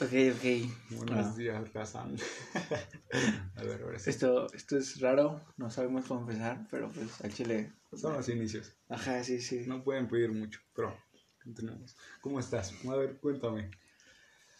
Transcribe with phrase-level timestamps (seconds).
[0.00, 0.96] Ok, ok.
[0.96, 1.34] Buenos Ah.
[1.36, 2.16] días, Kazan.
[3.56, 4.10] A ver, ahora sí.
[4.10, 7.72] Esto, esto es raro, no sabemos cómo empezar, pero pues al chile.
[7.94, 8.72] Son los inicios.
[8.88, 9.64] Ajá, sí, sí.
[9.66, 10.96] No pueden pedir mucho, pero
[11.42, 11.96] continuamos.
[12.20, 12.74] ¿Cómo estás?
[12.88, 13.70] A ver, cuéntame.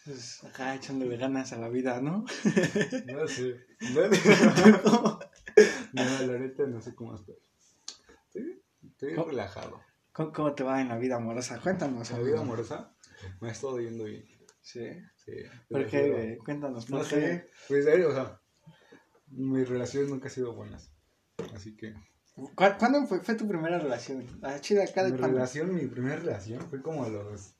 [0.04, 2.24] Pues acá echándole ganas a la vida, ¿no?
[3.06, 3.66] No sé.
[5.92, 7.36] No, no, la neta no sé cómo estás.
[8.26, 9.28] Estoy, estoy ¿Cómo?
[9.30, 9.80] relajado.
[10.12, 11.60] ¿Cómo, cómo te va en la vida amorosa?
[11.60, 12.10] Cuéntanos.
[12.10, 12.92] La vida amorosa
[13.40, 14.24] me ha estado yendo bien.
[14.64, 14.80] Sí.
[15.16, 15.32] Sí.
[15.68, 16.12] ¿Por te qué, juro.
[16.14, 16.36] güey?
[16.38, 16.88] Cuéntanos.
[16.90, 17.16] No ¿por sé.
[17.20, 17.50] qué?
[17.68, 18.40] Pues, eh, o sea,
[19.28, 20.90] mis relaciones nunca han sido buenas.
[21.54, 21.92] Así que.
[22.34, 24.26] ¿Cu- ¿Cuándo fue, fue tu primera relación?
[24.42, 27.54] Ah, chida, acá de Mi relación, mi primera relación fue como a los.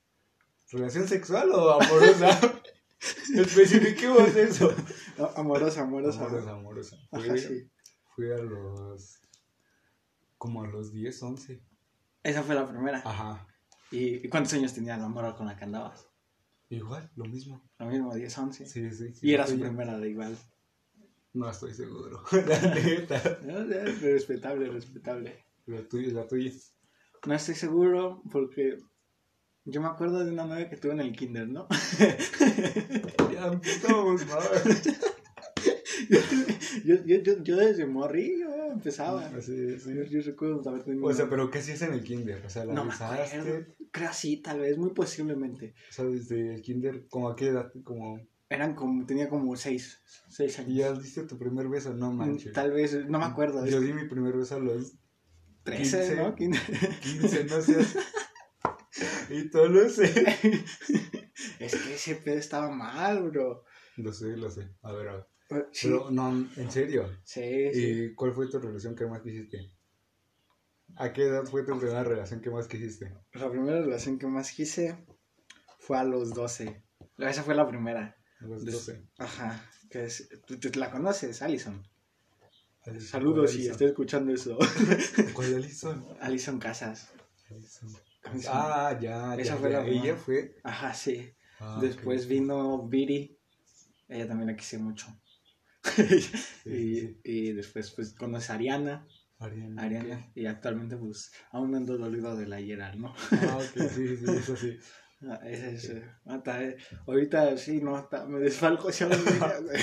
[0.72, 2.40] ¿Relación sexual o amorosa?
[3.34, 4.74] Especifiquemos eso.
[5.18, 6.24] No, amorosa, amorosa.
[6.24, 6.96] Amorosa, amorosa.
[7.12, 7.70] Ajá, Fue, sí.
[8.16, 9.20] fue a los.
[10.38, 11.62] Como a los 10, 11.
[12.22, 13.02] Esa fue la primera.
[13.04, 13.46] Ajá.
[13.90, 16.06] ¿Y, y cuántos años tenía la morra con la que andabas?
[16.76, 17.62] Igual, lo mismo.
[17.78, 18.66] Lo mismo, 10, 11.
[18.66, 19.14] Sí, sí.
[19.14, 19.26] sí.
[19.26, 20.36] y era su primera de igual.
[21.32, 22.22] No estoy seguro.
[22.32, 23.38] La neta.
[23.44, 25.44] No, respetable, respetable.
[25.66, 26.52] La tuya, la tuya.
[27.26, 28.78] No estoy seguro porque
[29.64, 31.66] yo me acuerdo de una novia que tuve en el kinder, ¿no?
[33.32, 34.42] Ya empezamos mal.
[36.84, 39.30] yo, yo, yo, yo desde morrillo empezaba.
[39.40, 39.90] Sí, sí.
[40.10, 42.44] Yo, recuerdo haber tenido O sea, pero ¿qué hacías en el kinder?
[42.44, 43.66] O sea, la No acuerdo.
[43.90, 45.74] Creo así, tal vez, muy posiblemente.
[45.90, 47.72] O sea, desde el kinder, ¿como a qué edad?
[47.84, 48.20] Como...
[48.48, 50.74] Eran como, tenía como seis, seis ¿Y años.
[50.74, 51.94] ya diste tu primer beso?
[51.94, 52.52] No manches.
[52.52, 53.64] Tal vez, no me acuerdo.
[53.66, 54.94] Yo di mi primer beso a los
[55.64, 56.16] 13, 15.
[56.16, 56.34] ¿no?
[56.34, 56.98] 15.
[57.00, 57.86] 15, no sé.
[59.30, 60.04] y todo lo sé.
[61.58, 63.64] es que ese pedo estaba mal, bro.
[63.96, 64.68] Lo sé, lo sé.
[64.82, 65.26] A ver, a ver.
[65.72, 67.18] Sí, Pero, no, en serio.
[67.24, 67.80] sí, sí.
[68.10, 69.70] ¿Y cuál fue tu relación que más quisiste?
[70.96, 73.12] ¿A qué edad fue tu primera relación que más quisiste?
[73.32, 74.96] La primera relación que más quise
[75.78, 76.82] fue a los 12.
[77.18, 78.16] Esa fue la primera.
[78.40, 79.02] A los Des- 12.
[79.18, 79.68] Ajá.
[79.90, 81.82] Que es, ¿tú, tú la conoces, Alison.
[82.82, 84.58] ¿Cuál Saludos si estás escuchando eso.
[85.34, 86.06] ¿Cuál Alison?
[86.20, 87.10] Alison Casas.
[88.48, 89.78] Ah, ya, Esa ya, fue ya.
[89.80, 90.16] la Ella primera.
[90.16, 90.56] fue.
[90.62, 91.30] Ajá, sí.
[91.60, 93.38] Ah, Después vino Viri.
[94.08, 95.06] Ella también la quise mucho.
[96.64, 97.20] Sí, y, sí.
[97.24, 99.06] y después pues conoces a Ariana.
[99.38, 99.82] Ariana.
[99.82, 100.32] Ariana.
[100.34, 103.14] Y actualmente pues aún ando dolido de la Gerald, ¿no?
[103.32, 104.78] Ah, ok, sí, sí, eso sí.
[105.26, 109.80] Ah, ese ah, eh, ahorita sí, no, ta- me desfalco ya la vida, güey.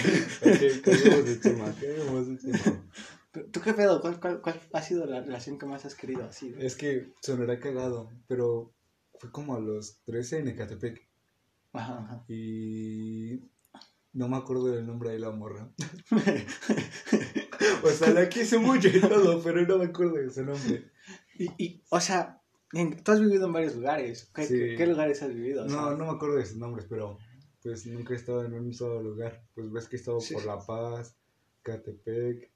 [0.53, 2.89] Ok, cambiemos de tema, cambiemos de tema.
[3.31, 4.01] ¿Tú- ¿Tú qué pedo?
[4.01, 6.53] ¿Cuál, cuál, ¿Cuál ha sido la relación que más has querido así?
[6.59, 8.75] Es que sonará cagado, pero
[9.19, 11.09] fue como a los 13 en Ecatepec
[11.73, 12.25] Ajá, ajá.
[12.28, 13.38] y
[14.13, 15.69] no me acuerdo del nombre de la morra.
[17.83, 20.91] O sea, la quise mucho y todo, pero no me acuerdo de su nombre.
[21.38, 22.41] y, y, o sea,
[23.03, 24.29] tú has vivido en varios lugares.
[24.33, 24.53] ¿Qué, Sí.
[24.57, 25.66] qué- qué lugares has vivido?
[25.66, 27.17] O sea, No, no me acuerdo de sus nombres, pero
[27.63, 29.44] pues nunca he estado en un solo lugar.
[29.55, 30.33] Pues ves que he estado Sí.
[30.33, 31.16] por La Paz,
[31.63, 32.51] Catepec.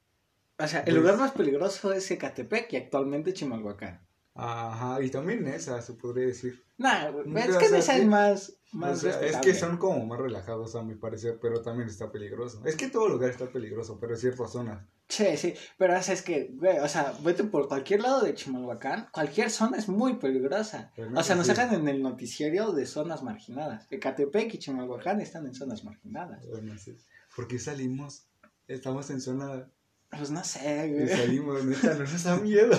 [0.59, 4.01] O sea, el pues- lugar más peligroso es Ecatepec y actualmente Chimalhuacán.
[4.35, 6.61] Ajá, y también esa, se podría decir.
[6.77, 10.19] Nah, Nunca, es que esa es más, O más sea, es que son como más
[10.19, 12.61] relajados a mi parecer, pero también está peligroso.
[12.65, 14.85] Es que todo lugar está peligroso, pero en ciertas zonas.
[15.07, 19.49] Sí, sí, pero es que, güey, o sea, vete por cualquier lado de Chimalhuacán, cualquier
[19.49, 20.91] zona es muy peligrosa.
[21.15, 21.55] O sea, nos sí.
[21.55, 23.87] sacan en el noticiario de zonas marginadas.
[23.89, 26.45] Ecatepec y Chimalhuacán están en zonas marginadas.
[26.49, 26.97] Bueno, sí.
[27.37, 28.27] Porque salimos,
[28.67, 29.69] estamos en zona
[30.09, 31.07] Pues no sé, y güey.
[31.07, 32.77] salimos, neta, no nos da miedo.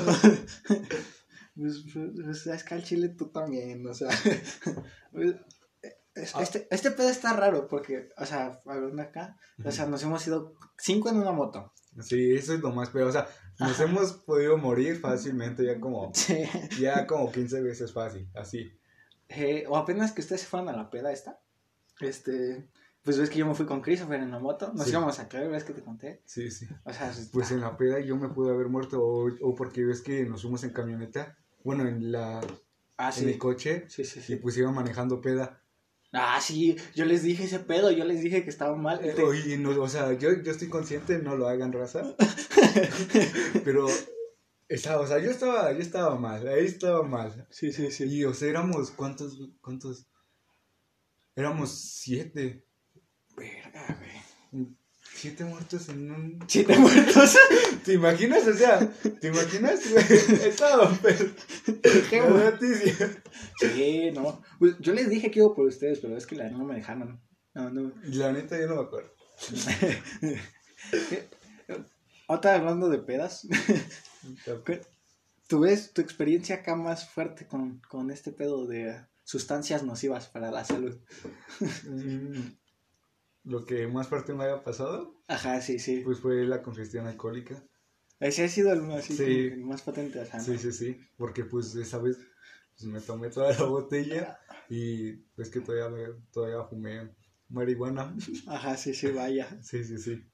[1.57, 4.09] Pues, pues, pues, es que al chile tú también, o sea.
[5.13, 5.35] pues,
[6.15, 6.43] es- Ah.
[6.43, 10.55] este, este pedo está raro porque, o sea, ver, acá, o sea, nos hemos ido
[10.79, 11.73] cinco en una moto.
[12.01, 13.09] Sí, eso es lo más peor.
[13.09, 13.29] O sea,
[13.61, 13.85] nos Ajá.
[13.85, 16.45] hemos podido morir fácilmente, ya como, Sí.
[16.81, 18.73] ya como 15 veces fácil, así.
[19.29, 21.39] Eh, o apenas que ustedes se fueron a la peda esta,
[22.01, 22.67] este,
[23.03, 24.93] pues ves que yo me fui con Christopher en la moto, nos Sí.
[24.93, 26.23] íbamos a caer, ves que te conté.
[26.25, 26.67] Sí, sí.
[26.85, 30.01] O sea, Pues en la peda yo me pude haber muerto, o, o porque ves
[30.01, 32.39] que nos fuimos en camioneta, bueno, en la
[32.97, 33.39] ah, en el sí.
[33.39, 34.37] coche, Sí, sí, y sí.
[34.37, 35.61] pues iba manejando peda.
[36.13, 39.01] Ah, sí, yo les dije ese pedo, yo les dije que estaba mal.
[39.25, 42.15] Oye, no, o sea, yo, yo estoy consciente, no lo hagan raza.
[43.65, 43.89] pero
[44.69, 47.49] estaba, o sea, yo estaba, yo estaba mal, ahí estaba mal.
[47.51, 48.05] Sí, sí, sí.
[48.05, 50.07] Y o sea, éramos cuántos, cuántos,
[51.35, 52.65] éramos siete,
[53.37, 53.99] Verga,
[54.53, 54.77] güey.
[55.17, 56.39] Siete muertos en un.
[56.47, 57.37] Siete muertos.
[57.85, 58.47] ¿Te imaginas?
[58.47, 58.79] O sea,
[59.21, 59.81] ¿te imaginas?
[60.45, 61.31] Estaba, pero.
[62.11, 63.23] Qué noticia.
[63.61, 64.43] Sí, no.
[64.59, 67.21] Pues yo les dije que iba por ustedes, pero es que la no me dejaron.
[67.55, 67.93] No, no.
[68.05, 69.11] La neta yo no me acuerdo.
[72.29, 73.47] Otra hablando de pedas.
[75.47, 78.97] ¿Tú ves tu experiencia acá más fuerte con, con este pedo de,
[79.27, 80.97] sustancias nocivas para la salud.
[81.85, 82.53] Mm,
[83.47, 86.01] Lo que más fuerte me haya pasado, Ajá, sí, sí.
[86.05, 87.65] pues fue la congestión alcohólica.
[88.19, 89.23] Ese ha sido el más, Sí.
[89.53, 90.19] el más potente.
[90.21, 91.01] O sea, Sí, sí, sí.
[91.17, 92.19] Porque pues esa vez
[92.77, 94.39] pues, me tomé toda la botella
[94.69, 97.15] y pues que todavía, todavía fumé
[97.49, 98.15] marihuana.
[98.49, 99.47] Ajá, sí, sí, vaya.
[99.63, 100.25] Sí, sí, sí.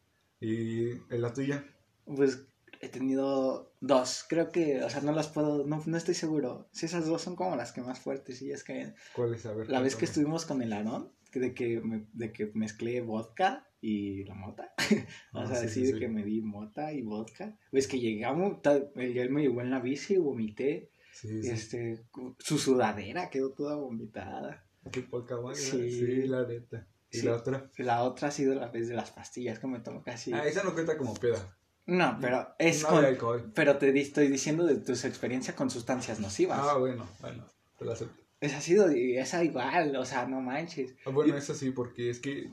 [0.41, 1.65] ¿Y en la tuya?
[2.05, 2.47] Pues
[2.81, 4.25] he tenido dos.
[4.29, 6.69] Creo que, o sea, no las puedo, no, no estoy seguro.
[6.73, 8.41] Si esas dos son como las que más fuertes.
[8.43, 9.45] Y es que ¿Cuál es?
[9.45, 9.69] A ver.
[9.69, 14.25] la vez que estuvimos con el Aarón, de que, me, de que mezclé vodka y
[14.25, 14.73] la mota.
[15.33, 17.57] o Ah, sea, sí, sí, sí, de que me di mota y vodka.
[17.73, 18.59] Ves que llegamos,
[18.97, 20.91] él él me llevó en la bici, vomité.
[21.13, 21.51] Sí, sí.
[21.51, 22.05] Este,
[22.39, 24.65] su sudadera quedó toda vomitada.
[24.91, 25.37] Qué poca.
[25.55, 26.27] Sí.
[26.27, 26.87] La neta.
[27.11, 27.71] ¿Y la otra?
[27.77, 30.33] La otra ha sido la vez de las pastillas que me tomó casi.
[30.33, 31.57] Ah, esa no cuenta como peda.
[31.85, 33.53] No, pero es no con, de alcohol.
[33.55, 36.59] Pero te estoy diciendo de tus experiencias con sustancias nocivas.
[36.63, 37.45] Ah, bueno, bueno.
[37.79, 38.22] Te la acepto.
[38.43, 40.97] Esa ha sido, esa igual, o sea, no manches.
[41.07, 42.51] Ah, bueno, eso sí, porque es que...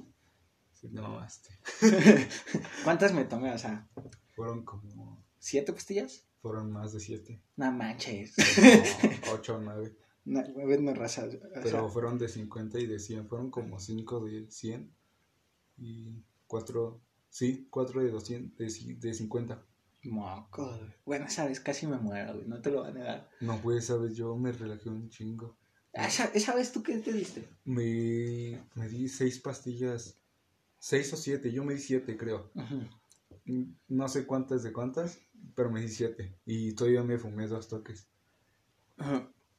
[0.80, 1.50] Te mamaste.
[2.84, 3.52] ¿Cuántas me tomé?
[3.52, 3.90] O sea,
[4.36, 5.26] Fueron como...
[5.40, 6.28] ¿siete pastillas?
[6.44, 7.42] Fueron más de siete.
[7.56, 8.36] No manches.
[8.36, 9.98] Como ocho o nueve.
[10.26, 11.30] No, no raza.
[11.30, 13.28] Sea, Pero fueron de 50 y de 100.
[13.28, 14.94] Fueron como 5 de 100
[15.78, 19.66] y 4, sí, 4 de 200, de, de 50.
[20.04, 20.80] moco.
[21.04, 23.30] Bueno, esa vez casi me muero, güey, no te lo voy a negar.
[23.42, 25.58] No, pues, sabes, yo me relajé un chingo.
[25.96, 27.48] Ah, ¿Esa, esa vez tú qué te diste?
[27.66, 30.18] Me, me di 6 pastillas,
[30.78, 32.52] 6 o 7, yo me di 7 creo.
[33.46, 35.20] Mm, No sé cuántas de cuántas,
[35.56, 36.36] pero me di 7.
[36.46, 38.08] Y todavía me fumé dos toques.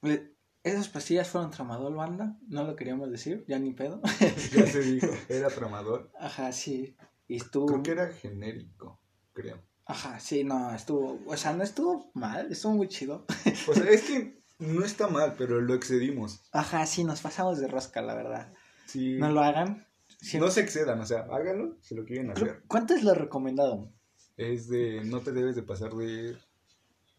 [0.02, 4.00] Le- Esas pastillas fueron tramadol, banda, no lo queríamos decir, ya ni pedo.
[4.54, 6.10] Ya se dijo, era tramador.
[6.18, 6.96] Ajá, sí.
[7.28, 7.66] Y estuvo...
[7.66, 9.00] Creo que era genérico,
[9.32, 9.62] creo.
[9.86, 11.18] Ajá, sí, no, estuvo...
[11.26, 13.24] O sea, no estuvo mal, estuvo muy chido.
[13.68, 16.40] O sea, es que no está mal, pero lo excedimos.
[16.52, 18.52] Ajá, sí, nos pasamos de rosca, la verdad.
[18.86, 19.16] Sí.
[19.18, 19.86] No lo hagan.
[20.20, 22.62] Siempre- No se excedan, o sea, háganlo si lo quieren hacer.
[22.68, 23.92] ¿Cuánto es lo recomendado?
[24.36, 26.36] Es de, no te debes de pasar de,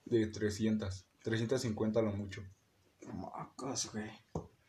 [0.06, 2.44] de 300, 350 a lo mucho.
[3.14, 4.10] Mocos, güey.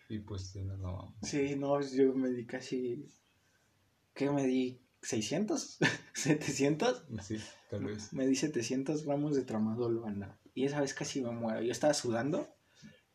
[0.08, 3.06] Y pues no, no, Sí, no, yo me di casi...
[4.14, 4.80] ¿Qué me di?
[5.02, 5.78] ¿600?
[6.14, 7.02] ¿700?
[7.22, 7.38] sí,
[7.70, 8.12] tal vez.
[8.12, 10.38] Me di 700 gramos de tramadol, banda.
[10.54, 11.62] Y esa vez casi me muero.
[11.62, 12.46] Yo estaba sudando.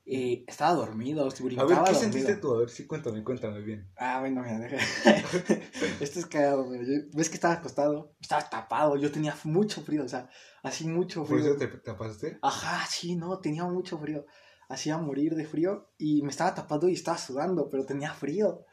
[0.10, 2.00] Y estaba dormido, A ver, brincaba ¿qué dormido.
[2.00, 2.54] sentiste tú?
[2.56, 3.92] A ver, sí, cuéntame, cuéntame bien.
[3.98, 4.78] Ah, bueno, mira, deja.
[6.00, 6.74] Esto es cagado.
[6.76, 8.16] Yo- ¿Ves que estaba acostado?
[8.22, 8.96] Estaba tapado.
[8.96, 10.30] Yo tenía mucho frío, o sea,
[10.64, 11.52] así mucho ¿Por frío.
[11.52, 12.40] eso te tapaste?
[12.42, 14.26] Ajá, sí, no, tenía mucho frío.
[14.70, 18.66] Hacía morir de frío y me estaba tapando y estaba sudando, pero tenía frío.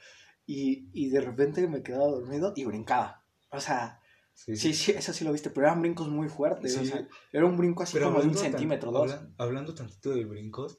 [0.46, 3.25] Y, y de repente me quedaba dormido y brincaba.
[3.50, 4.00] O sea,
[4.36, 6.76] Sí, sí, sí, eso sí lo viste, pero eran brincos muy fuertes.
[6.76, 6.86] O Sí.
[6.88, 9.12] sea, era un brinco así como de un hablando tan- centímetro, dos.
[9.12, 10.76] habla- hablando tantito de brincos,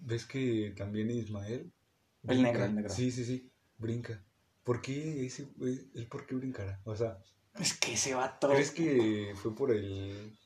[0.00, 1.72] ¿ves que también Ismael?
[2.26, 2.92] El negro, el negro.
[2.92, 4.24] Sí, sí, sí, brinca.
[4.62, 6.80] ¿Por qué ese, él por qué brincará?
[6.84, 7.18] O sea,
[7.58, 8.48] Es que ese vato.
[8.48, 10.36] ¿crees que fue por el...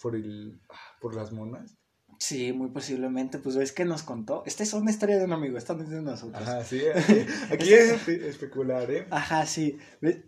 [0.00, 0.60] por el...
[0.70, 1.76] ah, por las monas?
[2.18, 3.38] Sí, muy posiblemente.
[3.38, 4.42] Pues ves que nos contó.
[4.44, 6.42] Esta es una historia de un amigo, esta no es de nosotros.
[6.42, 6.80] Ajá, sí.
[7.52, 9.06] Aquí, es espe- especular, ¿eh?
[9.10, 9.78] Ajá, sí.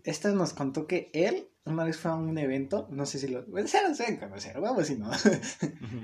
[0.03, 3.45] Esta nos contó que él una vez fue a un evento, no sé si lo...
[3.67, 5.11] Se lo deben conocer, vamos si no.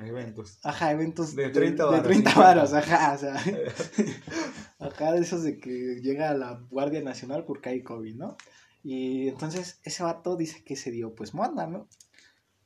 [0.06, 0.60] Eventos.
[0.64, 2.40] Ajá, eventos De 30 de varos, 30 50.
[2.40, 3.36] varos, ajá, o sea.
[4.80, 8.38] Acá de esos de que llega la Guardia Nacional porque hay COVID, ¿no?
[8.84, 11.88] Y entonces ese vato dice que se dio pues mona, ¿no?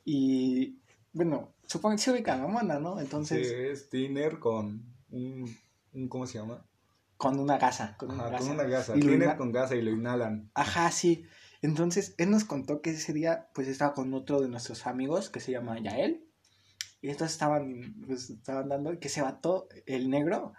[0.04, 0.78] Y
[1.12, 3.00] bueno, supongo que se ubica la mona, ¿no?
[3.00, 5.56] Entonces, Sí, es Tiner con un,
[5.92, 6.64] un- ¿Cómo se llama?
[7.16, 8.38] con una gasa, con una gasa.
[8.38, 8.96] con una gasa.
[8.96, 10.50] Y Tiner con gasa y lo inhalan.
[10.54, 11.24] Ajá, sí.
[11.60, 15.38] Entonces, él nos contó que ese día, pues, estaba con otro de nuestros amigos que
[15.38, 16.26] se llama Yael.
[17.00, 20.52] Y entonces estaban, pues, estaban dando que ese vato, el negro,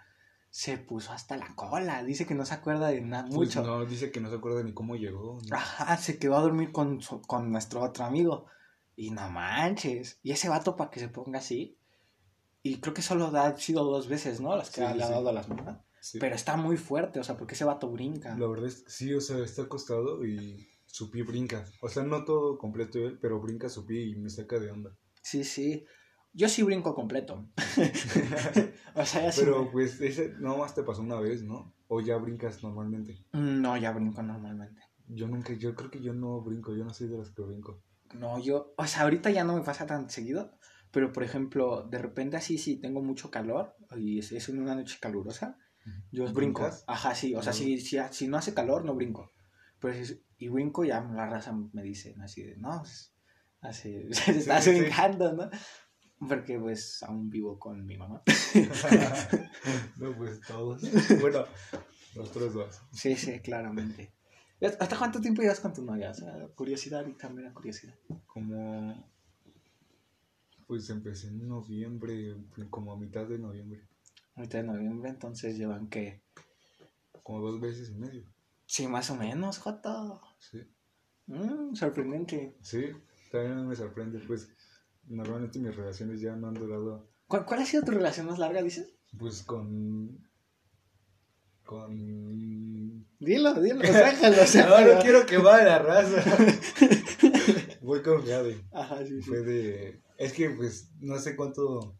[0.48, 2.02] se puso hasta la cola.
[2.02, 3.62] Dice que no se acuerda de nada Pues mucho.
[3.62, 5.38] no, dice que no se acuerda ni cómo llegó.
[5.50, 8.46] Ajá, se quedó a dormir con, su- con nuestro otro amigo.
[8.96, 10.18] Y no manches.
[10.22, 11.76] Y ese vato, para que se ponga así.
[12.62, 14.56] Y creo que solo ha sido dos veces, ¿no?
[14.56, 15.12] Las que Sí, le ha sí.
[15.12, 15.80] dado a las monas.
[16.00, 16.18] Sí.
[16.18, 18.36] Pero está muy fuerte, o sea, porque ese vato brinca.
[18.38, 21.64] La verdad es que sí, o sea, está acostado y su pie brinca.
[21.80, 24.96] O sea, no todo completo él, pero brinca su pie y me saca de onda.
[25.22, 25.84] Sí, sí.
[26.32, 27.48] Yo sí brinco completo.
[28.94, 31.74] o sea, ya Pero pues ese no más te pasó una vez, ¿no?
[31.88, 33.24] O ya brincas normalmente.
[33.32, 34.82] No, ya brinco normalmente.
[35.08, 37.82] Yo nunca, yo creo que yo no brinco, yo no soy de los que brinco.
[38.14, 40.56] No, yo, o sea, ahorita ya no me pasa tan seguido,
[40.90, 44.98] pero por ejemplo, de repente así, si tengo mucho calor y es, es una noche
[45.00, 45.58] calurosa,
[46.10, 46.62] yo brinco.
[46.62, 46.84] ¿Brincas?
[46.86, 49.30] Ajá, sí, o sea, si, si, si no hace calor, no brinco.
[49.80, 53.12] Pero si, y brinco, ya la raza me dice así de, no, pues,
[53.60, 54.70] hace, se está sí.
[54.70, 55.50] brincando, ¿no?
[56.28, 58.22] Porque pues aún vivo con mi mamá.
[59.96, 60.82] no, pues todos.
[61.20, 61.44] Bueno,
[62.14, 62.80] nosotros dos.
[62.92, 64.14] Sí, sí, claramente.
[64.66, 66.10] ¿Hasta cuánto tiempo llevas con tu novia?
[66.10, 67.94] O sea, curiosidad y también la curiosidad.
[68.26, 69.12] Como.
[70.66, 72.36] Pues empecé en noviembre,
[72.70, 73.86] como a mitad de noviembre.
[74.34, 76.22] A mitad de noviembre, entonces llevan que.
[77.22, 78.24] Como dos veces y medio.
[78.66, 80.20] Sí, más o menos, Joto.
[80.38, 80.66] Sí.
[81.26, 82.56] Mm, sorprendente.
[82.62, 82.86] Sí,
[83.30, 84.48] también me sorprende, pues
[85.06, 87.08] normalmente mis relaciones ya no han durado.
[87.26, 88.94] ¿Cuál, cuál ha sido tu relación más larga, dices?
[89.18, 90.18] Pues con.
[91.64, 93.06] Con.
[93.18, 94.42] Dilo, dilo, déjalo.
[94.42, 96.22] O sea, no, no quiero que vaya la raza.
[97.80, 98.22] Voy con.
[98.72, 99.22] Ajá, sí, sí.
[99.22, 100.02] Fue de.
[100.18, 101.96] Es que, pues, no sé cuánto.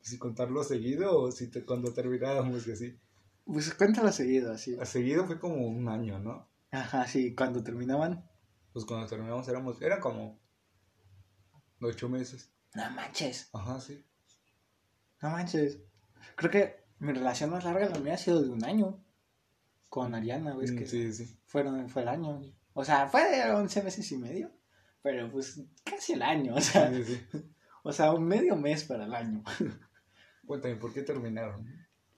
[0.00, 2.98] Si contarlo seguido o si te, cuando terminábamos y así.
[3.44, 4.78] Pues cuéntalo seguido, así.
[4.78, 6.48] A seguido fue como un año, ¿no?
[6.70, 7.34] Ajá, sí.
[7.34, 8.24] Cuando terminaban.
[8.72, 9.82] Pues cuando terminamos éramos.
[9.82, 10.38] Era como.
[11.80, 12.52] Ocho meses.
[12.74, 13.50] No manches.
[13.52, 14.04] Ajá, sí.
[15.20, 15.80] No manches.
[16.36, 19.02] Creo que mi relación más larga la mía ha sido de un año.
[19.88, 20.72] Con Ariana, ¿ves?
[20.72, 21.38] Mm, que Sí, sí.
[21.46, 22.40] fueron, fue el año.
[22.74, 24.50] O sea, fue de 11 meses y medio.
[25.02, 26.54] Pero pues casi el año.
[26.56, 27.20] O sea, Sí, sí.
[27.82, 29.42] o sea un medio mes para el año.
[30.46, 31.66] Cuéntame, ¿por qué terminaron?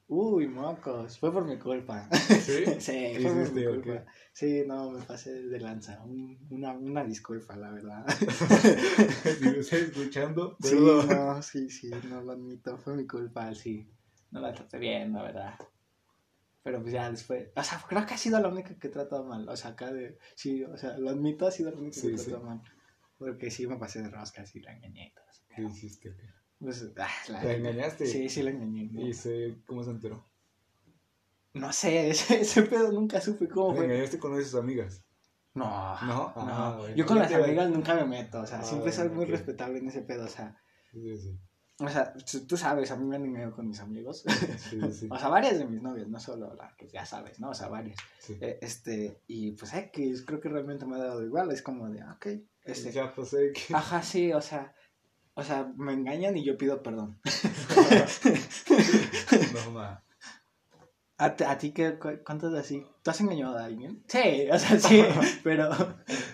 [0.09, 1.19] Uy, mocos.
[1.19, 2.09] Fue por mi culpa.
[2.11, 2.65] ¿Sí?
[2.81, 4.07] Sí, ¿Qué fue por mi culpa.
[4.33, 6.03] Sí, no, me pasé de lanza.
[6.03, 8.05] Un- una, una disculpa, la verdad.
[9.39, 11.09] si me estás escuchando, Sí, perdón.
[11.09, 12.77] no, sí, sí, no lo admito.
[12.79, 13.89] Fue mi culpa, sí.
[14.33, 15.55] No la traté bien, la verdad.
[16.62, 17.49] Pero pues ya después.
[17.57, 19.49] O sea, creo que ha sido la única que he tratado mal.
[19.49, 20.19] O sea, acá de.
[20.37, 22.25] Sí, o sea, lo admito, ha sido la única que Sí, he sí.
[22.31, 22.62] tratado mal.
[23.19, 25.43] Porque sí me pasé de roscas y la engañé y todo eso.
[25.55, 26.17] ¿Qué hiciste?
[26.59, 28.07] Pues, ah, la, ¿La engañaste?
[28.07, 28.88] Sí, sí la engañé.
[28.93, 29.00] ¿no?
[29.00, 30.26] ¿Y se, cómo se enteró?
[31.55, 33.85] No sé, ese, ese pedo nunca supe cómo ¿La fue.
[33.87, 35.05] engañaste con esas amigas?
[35.55, 35.64] No,
[36.02, 36.07] ¿No?
[36.07, 36.33] no.
[36.37, 36.95] Ah, bueno.
[36.95, 39.88] Yo con las amigas nunca me meto, o sea, Ah, siempre soy muy respetable en
[39.88, 40.57] ese pedo, o sea,
[40.93, 41.38] Sí, sí.
[41.80, 42.12] O sea,
[42.46, 44.25] tú sabes, a mí me han engañado con mis amigos,
[44.58, 45.08] Sí, sí.
[45.10, 47.50] o sea, varias de mis novias, no solo la que ya sabes, ¿no?
[47.50, 48.37] O sea, varias, sí.
[48.40, 51.88] Eh, este, y pues, eh, que creo que realmente me ha dado igual, es como
[51.88, 52.26] de, ah, ok,
[52.64, 53.75] este, Ya pasé que...
[53.75, 54.75] ajá, sí, o sea,
[55.34, 57.18] o sea, me engañan y yo pido perdón.
[59.54, 60.02] no, ma.
[61.18, 62.87] ¿A, a ti qué, cu- cuántas de así?
[63.02, 64.02] ¿Tú has engañado a alguien?
[64.08, 65.02] Sí, o sea, sí,
[65.44, 65.70] pero...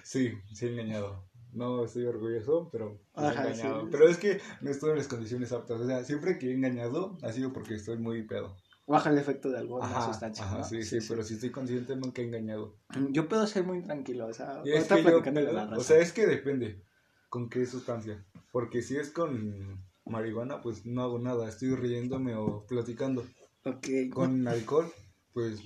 [0.05, 1.26] Sí, sí he engañado.
[1.57, 3.83] No estoy orgulloso, pero he Ajá, engañado.
[3.83, 3.89] sí.
[3.91, 5.81] Pero es que no estoy en las condiciones aptas.
[5.81, 8.55] O sea, siempre que he engañado ha sido porque estoy muy pedo.
[8.87, 10.65] Baja el efecto de alguna Ajá, sustancia, ajá, ¿no?
[10.65, 12.75] sí, sí, pero si estoy consciente nunca he engañado.
[13.11, 15.83] Yo puedo ser muy tranquilo, o sea, es que yo, platicando de la o raza.
[15.83, 16.83] sea, es que depende
[17.29, 18.25] con qué sustancia.
[18.53, 23.25] Porque si es con marihuana, pues no hago nada, estoy riéndome o platicando.
[23.65, 24.87] Ok, Con alcohol,
[25.35, 25.61] pues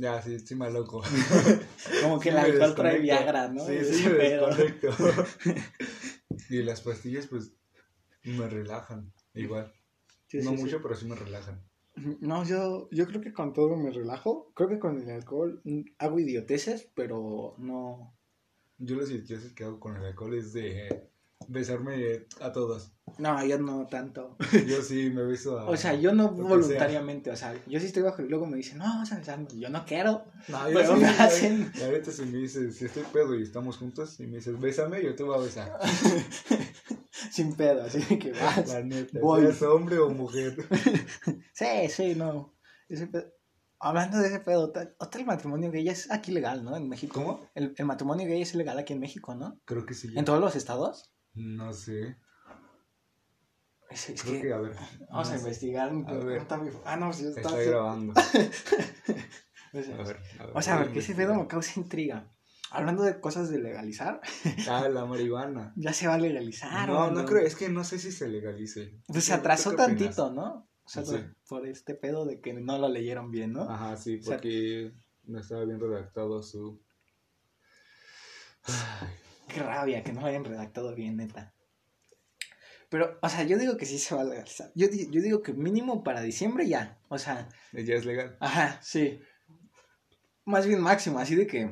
[0.00, 1.02] ya, sí, sí me loco.
[2.02, 2.98] como que el Sí alcohol trae.
[3.00, 3.64] Viagra, ¿no?
[3.66, 4.88] Sí, sí, desconecto.
[6.50, 7.52] y las pastillas, pues,
[8.24, 9.72] me relajan, igual.
[10.26, 11.62] Sí, no sí, mucho, pero sí me relajan.
[12.20, 14.52] No, yo, yo creo que con todo me relajo.
[14.54, 18.16] Creo que con el alcohol mm, hago idioteces, pero no.
[18.78, 21.10] Yo las idioteces que hago con el alcohol es de
[21.48, 22.92] besarme a todas.
[23.18, 24.36] No, yo no tanto.
[24.66, 25.68] Yo sí me beso a...
[25.68, 28.78] O sea, yo no voluntariamente, o sea, yo sí estoy bajo y luego me dicen,
[28.78, 29.52] no, vamos a besarnos.
[29.54, 30.24] Yo no quiero.
[30.48, 31.72] No, yo Pero sí, me hacen.
[31.80, 35.02] La neta, si me dices, si estoy pedo y estamos juntos, y me dices, bésame,
[35.02, 35.76] yo te voy a besar.
[37.30, 38.68] Sin pedo, así que vas.
[38.68, 39.42] La neta, Voy.
[39.42, 40.56] seas hombre o mujer.
[41.52, 42.54] Sí, sí, no.
[42.88, 43.32] Ese pedo-
[43.82, 46.76] Hablando de ese pedo, hasta el matrimonio gay es aquí legal, ¿no?
[46.76, 47.14] En México.
[47.14, 47.40] ¿Cómo?
[47.54, 49.58] El, el matrimonio gay es legal aquí en México, ¿no?
[49.64, 50.12] Creo que sí.
[50.16, 51.09] ¿En todos los estados?
[51.34, 52.16] No sé.
[53.90, 54.72] Es, es Creo que, que, a ver.
[54.74, 55.36] vamos no a sé.
[55.38, 55.90] investigar.
[56.06, 56.42] A ver.
[56.84, 57.48] Ah, no, sí, está.
[57.50, 57.56] Sí.
[57.68, 58.14] grabando.
[59.72, 61.16] O sea, A ver, a ver, O sea, a porque ese investigar.
[61.28, 62.28] pedo me causa intriga.
[62.72, 64.20] Hablando de cosas de legalizar,
[64.68, 65.72] Ah, la marihuana.
[65.76, 66.88] ya se va a legalizar.
[66.88, 67.20] no, mano.
[67.22, 68.98] no creo, es que no sé si se legalice.
[69.06, 69.86] Pues se ¿Tú- tú atrasó opinas?
[69.86, 70.68] tantito, ¿no?
[70.82, 71.12] O sea, Sí.
[71.12, 73.62] por, por este pedo de que no lo leyeron bien, ¿no?
[73.70, 74.92] Ajá, sí, O sea- porque
[75.24, 76.82] no estaba bien redactado su...
[79.52, 81.52] Qué rabia que no lo hayan redactado bien, neta.
[82.88, 84.70] Pero, o sea, yo digo que sí se va a legalizar.
[84.74, 86.98] Yo, yo digo que mínimo para diciembre ya.
[87.08, 88.36] O sea, Ya es legal.
[88.40, 89.20] ajá, sí.
[90.44, 91.70] Más bien máximo, así de que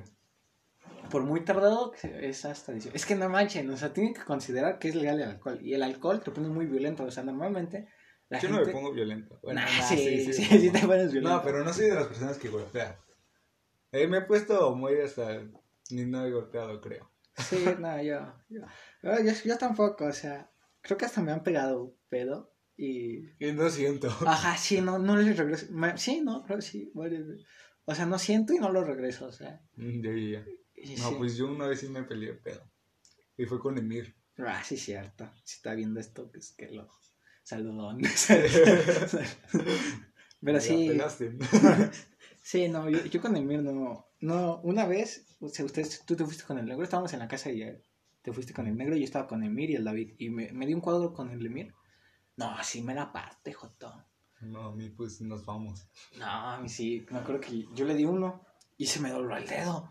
[1.10, 2.96] por muy tardado es hasta diciembre.
[2.96, 5.58] Es que no manchen, o sea, tienen que considerar que es legal el alcohol.
[5.60, 7.02] Y el alcohol te pone muy violento.
[7.04, 7.88] O sea, normalmente
[8.28, 8.60] la Yo gente...
[8.60, 9.40] no me pongo violento.
[9.42, 11.36] Bueno, Nah, nah, sí, sí, sí, sí, te pones violento.
[11.36, 12.94] No, pero no soy de las personas que golpean.
[13.90, 15.42] Eh, me he puesto muy hasta...
[15.90, 17.10] Ni no he golpeado, creo.
[17.38, 18.62] Sí, no, yo, yo,
[19.02, 23.28] yo, yo, tampoco, o sea, creo que hasta me han pegado pedo y...
[23.38, 24.08] Y no siento.
[24.26, 25.66] Ajá, sí, no, no les regreso.
[25.70, 27.46] Me- sí, no, creo sí, varias veces.
[27.84, 29.62] O sea, no siento y no lo regreso, o sea.
[29.76, 30.46] Mm, Ya, ya, ya.
[31.02, 31.14] No, sí.
[31.18, 32.70] pues yo una vez sí me peleé pedo.
[33.36, 34.16] Y fue con Emir.
[34.38, 35.28] Ah, sí, cierto.
[35.44, 36.88] Si está viendo esto, pues que lo,
[37.42, 38.00] Saludón.
[40.40, 40.92] Pero sí.
[42.42, 44.07] Sí, no, yo, yo con Emir no.
[44.20, 47.28] No, una vez, o sea, ustedes, tú te fuiste con el negro, estábamos en la
[47.28, 47.80] casa y eh,
[48.22, 50.14] te fuiste con el negro y yo estaba con Emir y el David.
[50.18, 51.72] Y me, me dio un cuadro con el Emir.
[52.36, 53.92] No, sí me la parte, Joto.
[54.40, 55.88] No, a mí pues nos vamos.
[56.18, 58.44] No, a mí sí, me acuerdo que yo le di uno
[58.76, 59.88] y se me dobló el dedo.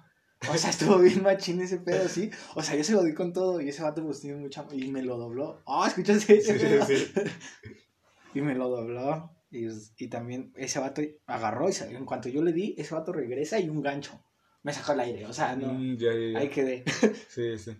[0.49, 2.29] O sea, estuvo bien machín ese pedo, sí.
[2.55, 4.65] O sea, yo se lo di con todo y ese vato pues tiene mucha...
[4.71, 5.61] Y me lo dobló.
[5.67, 6.85] Ah, ¿escuchaste ese Sí, pedo?
[6.85, 7.11] sí.
[8.33, 9.31] Y me lo dobló.
[9.49, 11.97] Y, y también ese vato agarró y salió.
[11.97, 14.21] En cuanto yo le di, ese vato regresa y un gancho.
[14.63, 15.25] Me sacó el aire.
[15.25, 15.73] O sea, no.
[15.73, 16.39] Mm, ya, ya, ya.
[16.39, 16.83] Ahí quedé.
[17.29, 17.77] Sí, sí.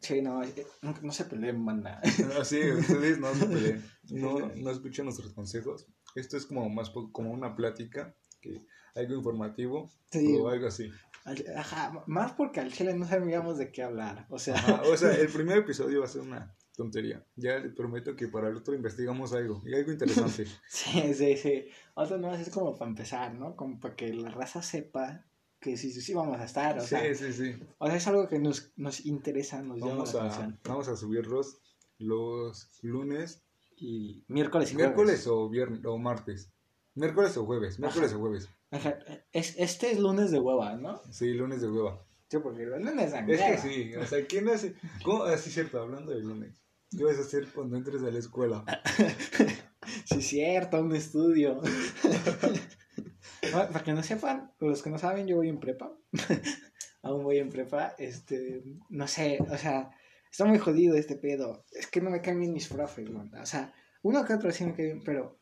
[0.00, 2.00] Sí, no, eh, no, no se peleen, banda.
[2.34, 3.84] No, sí, ustedes no se peleen.
[4.10, 5.86] No, no escuchen nuestros consejos.
[6.14, 8.60] Esto es como más como una plática, que
[8.94, 10.36] algo informativo Sí.
[10.36, 10.90] o algo así.
[11.56, 14.26] Ajá, más porque al chile no sabíamos de qué hablar.
[14.28, 17.24] O sea, Ajá, o sea, el primer episodio va a ser una tontería.
[17.36, 20.46] Ya les prometo que para el otro investigamos algo y algo interesante.
[20.68, 21.66] sí, sí, sí.
[21.94, 23.56] Otro no es como para empezar, ¿no?
[23.56, 25.24] Como para que la raza sepa
[25.60, 26.76] que sí, sí, sí vamos a estar.
[26.78, 27.56] O Sí, sea, sí, sí.
[27.78, 30.60] o sea es algo que nos, nos interesa, nos llama Vamos la a, atención.
[30.64, 31.58] vamos a subirlos
[31.98, 33.42] los lunes,
[33.76, 34.88] Y miércoles y jueves.
[34.94, 36.50] miércoles o viernes o martes.
[36.94, 38.48] Miércoles o jueves, miércoles o jueves.
[38.70, 38.98] Ajá,
[39.32, 41.00] es, este es lunes de hueva, ¿no?
[41.10, 42.04] Sí, lunes de hueva.
[42.28, 44.74] Sí, porque los lunes Es que sí, o sea, ¿quién hace?
[45.04, 45.24] ¿Cómo?
[45.24, 46.62] Así cierto, hablando de lunes.
[46.96, 48.64] ¿Qué vas a hacer cuando entres a la escuela?
[50.06, 51.60] Sí, cierto, un estudio.
[53.52, 55.94] Ah, Para que no sepan, los que no saben, yo voy en prepa.
[57.02, 57.94] Aún voy en prepa.
[57.98, 59.90] Este, no sé, o sea,
[60.30, 61.64] está muy jodido este pedo.
[61.70, 63.30] Es que no me caen bien mis profes, man.
[63.34, 65.38] O sea, uno que otro sí me cae bien, pero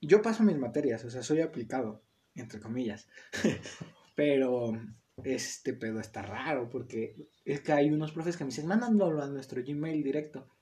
[0.00, 3.08] yo paso mis materias, o sea, soy aplicado, entre comillas.
[4.16, 4.72] pero
[5.22, 9.28] este pedo está raro porque es que hay unos profes que me dicen, mándalo a
[9.28, 10.53] nuestro Gmail directo.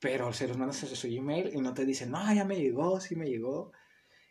[0.00, 3.00] Pero se los mandas a su Gmail y no te dicen, no, ya me llegó,
[3.00, 3.72] sí me llegó.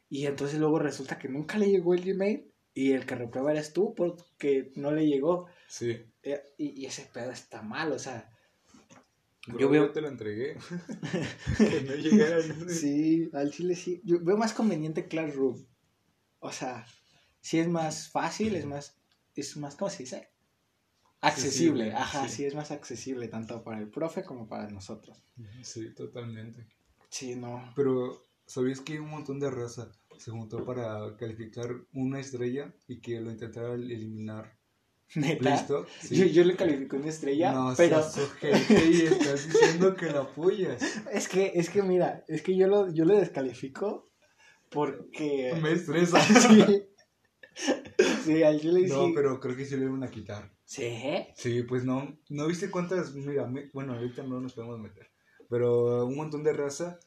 [0.09, 3.73] Y entonces luego resulta que nunca le llegó el Gmail y el que reprueba eres
[3.73, 5.47] tú porque no le llegó.
[5.67, 5.97] Sí.
[6.23, 8.29] Eh, Y, y ese pedo está mal, o sea.
[9.47, 10.57] Bro, Yo veo- te lo entregué.
[11.57, 12.69] que no llegara el.
[12.69, 14.01] Sí, al chile sí.
[14.03, 15.65] Yo veo más conveniente Classroom.
[16.39, 16.85] O sea,
[17.41, 18.97] sí es más fácil, es más,
[19.35, 20.29] es más, ¿cómo se dice?
[21.27, 22.35] Accesible, Accesible, ajá, sí.
[22.35, 22.45] sí.
[22.45, 25.23] es más accesible tanto para el profe como para nosotros.
[25.63, 26.67] Sí, totalmente.
[27.09, 27.71] Sí, no.
[27.75, 33.19] Pero, ¿sabías que un montón de raza se juntó para calificar una estrella y que
[33.19, 34.57] lo intentara eliminar?
[35.15, 35.51] Neta.
[35.51, 35.85] ¿Listo?
[36.01, 36.15] Sí.
[36.17, 40.21] Yo, yo le califico una estrella, no pero seas ojete y estás diciendo que la
[40.21, 40.81] apoyas.
[41.13, 44.09] es que, es que mira, es que yo lo, yo le descalifico
[44.69, 46.19] porque Me estresa.
[46.39, 46.83] sí,
[48.25, 49.11] sí, al chile No, sí.
[49.15, 50.51] pero creo que sí le iban a quitar.
[50.65, 53.13] Sí, Sí, pues no, ¿no viste cuántas?
[53.13, 55.09] Mira, me- bueno, ahorita no nos podemos meter,
[55.49, 56.99] pero un montón de raza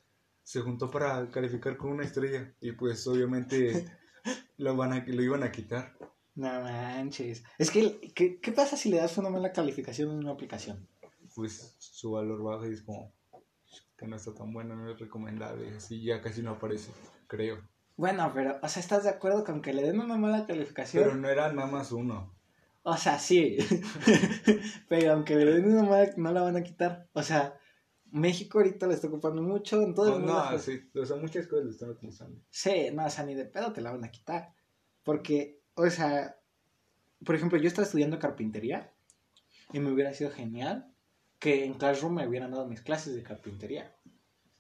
[0.43, 3.87] se juntó para calificar con una estrella y pues obviamente
[4.59, 5.97] lo, van a, lo iban a quitar.
[6.37, 7.43] no manches.
[7.59, 10.87] Es que, ¿qué, qué pasa si le das una mala calificación en una aplicación?
[11.35, 13.13] Pues su valor baja y es como
[13.97, 16.93] que no está tan bueno, no es recomendable, así ya casi no aparece,
[17.27, 17.59] creo.
[17.97, 21.03] Bueno, pero, o sea, ¿estás de acuerdo con que le den una mala calificación?
[21.03, 22.38] Pero no era nada más uno.
[22.83, 23.59] O sea, sí.
[24.89, 27.09] pero aunque le mala, no la van a quitar.
[27.13, 27.59] O sea,
[28.11, 30.51] México ahorita la está ocupando mucho en todo el No, mundo.
[30.53, 32.41] no, sí, o sea, muchas cosas lo están utilizando.
[32.51, 34.55] Sí, no, o sea, ni de pedo te la van a quitar.
[35.03, 36.39] Porque, o sea,
[37.25, 38.93] por ejemplo, yo estaba estudiando carpintería
[39.73, 40.93] y me hubiera sido genial
[41.39, 43.95] que en Classroom me hubieran dado mis clases de carpintería.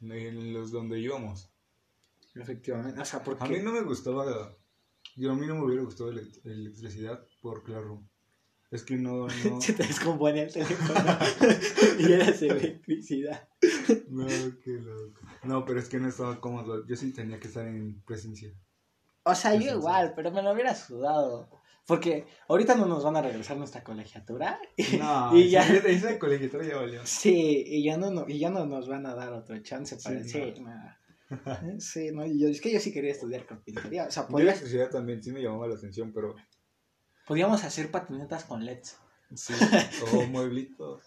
[0.00, 1.50] En los donde íbamos.
[2.34, 3.44] Efectivamente, o sea, porque...
[3.44, 4.54] A mí no me gustaba,
[5.18, 8.06] yo a mí no me hubiera gustado la elect- electricidad por Classroom.
[8.70, 11.00] Es que no, no, Se te descompone el teléfono
[11.98, 13.48] y eras electricidad.
[14.08, 14.26] no,
[14.62, 15.20] qué loco.
[15.44, 18.52] No, pero es que no estaba cómodo, yo sí tenía que estar en presencia.
[19.24, 21.48] O sea, yo igual, pero me lo hubiera sudado.
[21.86, 24.58] Porque ahorita no nos van a regresar nuestra colegiatura.
[24.98, 27.00] No, Y ya- esa- esa colegiatura ya valió.
[27.06, 30.22] Sí, y ya no, no- y ya no nos van a dar otro chance para
[30.22, 31.00] Sí, sí, nada.
[31.78, 34.06] Sí, no, yo, es que yo sí quería estudiar carpintería.
[34.06, 36.34] O sea, Yo también sí me llamaba la atención, pero
[37.26, 38.96] podíamos hacer patinetas con LEDs.
[39.34, 39.52] sí,
[40.14, 41.04] o mueblitos.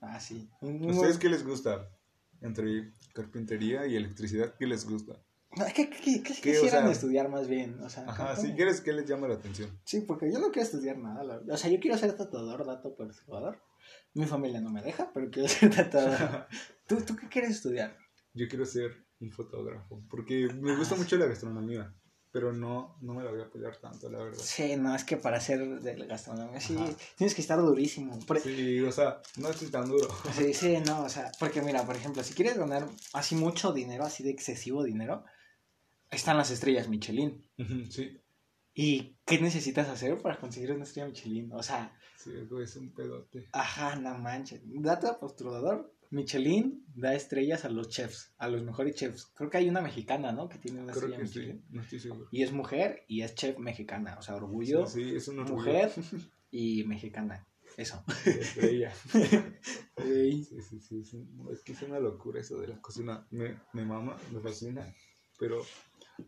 [0.00, 0.48] Ah, sí.
[0.60, 1.90] ¿Ustedes qué les gusta?
[2.40, 5.20] Entre carpintería y electricidad, ¿qué les gusta?
[5.74, 5.90] ¿Qué?
[5.90, 7.80] O quisieran sea- estudiar más bien.
[7.82, 8.40] O sea, Ajá, ¿cómo?
[8.46, 9.76] si quieres, ¿qué les llama la atención?
[9.82, 11.42] Sí, porque yo no quiero estudiar nada.
[11.50, 13.60] O sea, yo quiero ser tatuador, dato perturbador.
[14.14, 16.46] Mi familia no me deja, pero quiero ser tatuador.
[16.86, 17.96] ¿Tú, ¿Tú qué quieres estudiar?
[18.34, 21.00] Yo quiero ser un fotógrafo, porque me Ah, gusta sí.
[21.02, 21.94] mucho la gastronomía.
[22.30, 24.38] pero no, no me la voy a pelear tanto, la verdad.
[24.38, 26.94] Sí, no, es que para hacer de la gastronomía, sí, Ajá.
[27.16, 28.18] tienes que estar durísimo.
[28.26, 30.06] Por- Sí, o sea, no estoy tan duro.
[30.36, 34.04] Sí, sí, no, o sea, porque mira, por ejemplo, si quieres ganar así mucho dinero,
[34.04, 35.24] así de excesivo dinero,
[36.10, 37.42] están las estrellas Michelin.
[37.90, 38.20] Sí,
[38.74, 41.50] ¿Y qué necesitas hacer para conseguir una estrella Michelin?
[41.54, 42.30] O sea, sí,
[42.62, 43.48] es un pedote.
[43.52, 44.60] ajá, no manches.
[44.64, 49.26] Dato postulador, Michelin da estrellas a los chefs, a los mejores chefs.
[49.34, 50.48] Creo que hay una mexicana, ¿no?
[50.48, 51.64] Que tiene una Creo estrella que sí, Michelin.
[51.70, 52.28] no estoy seguro.
[52.30, 55.92] Y es mujer y es chef mexicana, o sea, orgullo, Sí, sí, es una mujer
[56.50, 57.46] y mexicana.
[57.76, 58.02] Eso.
[58.24, 58.92] estrella.
[60.00, 61.02] Sí, sí, sí,
[61.50, 63.26] es, que es una locura eso de la cocina.
[63.30, 64.94] Me, me mama, me fascina,
[65.38, 65.60] pero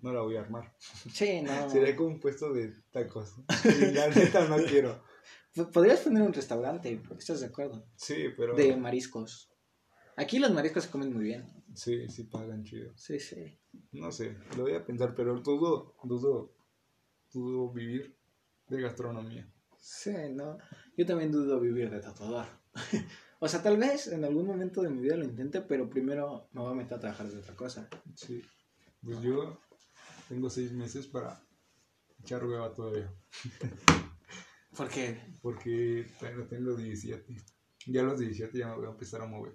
[0.02, 0.74] no la voy a armar.
[1.12, 1.70] Sí, no.
[1.70, 3.34] Sería como un puesto de tacos.
[3.64, 5.02] Y la neta no quiero.
[5.72, 7.86] Podrías poner un restaurante, ¿estás de acuerdo?
[7.96, 8.54] Sí, pero.
[8.54, 9.49] De mariscos.
[10.16, 11.44] Aquí los mariscos se comen muy bien.
[11.74, 12.92] Sí, sí pagan chido.
[12.96, 13.58] Sí, sí.
[13.92, 16.52] No sé, lo voy a pensar, pero dudo, dudo,
[17.32, 18.16] dudo vivir
[18.68, 19.50] de gastronomía.
[19.78, 20.58] Sí, no.
[20.96, 22.46] Yo también dudo vivir de tatuador.
[23.40, 26.60] o sea, tal vez en algún momento de mi vida lo intente, pero primero me
[26.60, 27.88] voy a meter a trabajar de otra cosa.
[28.14, 28.42] Sí.
[29.02, 29.58] Pues yo
[30.28, 31.42] tengo seis meses para
[32.22, 33.12] echar hueva todavía.
[34.76, 37.36] Porque, Porque todavía no tengo 17.
[37.86, 39.54] Ya a los 17 ya me voy a empezar a mover.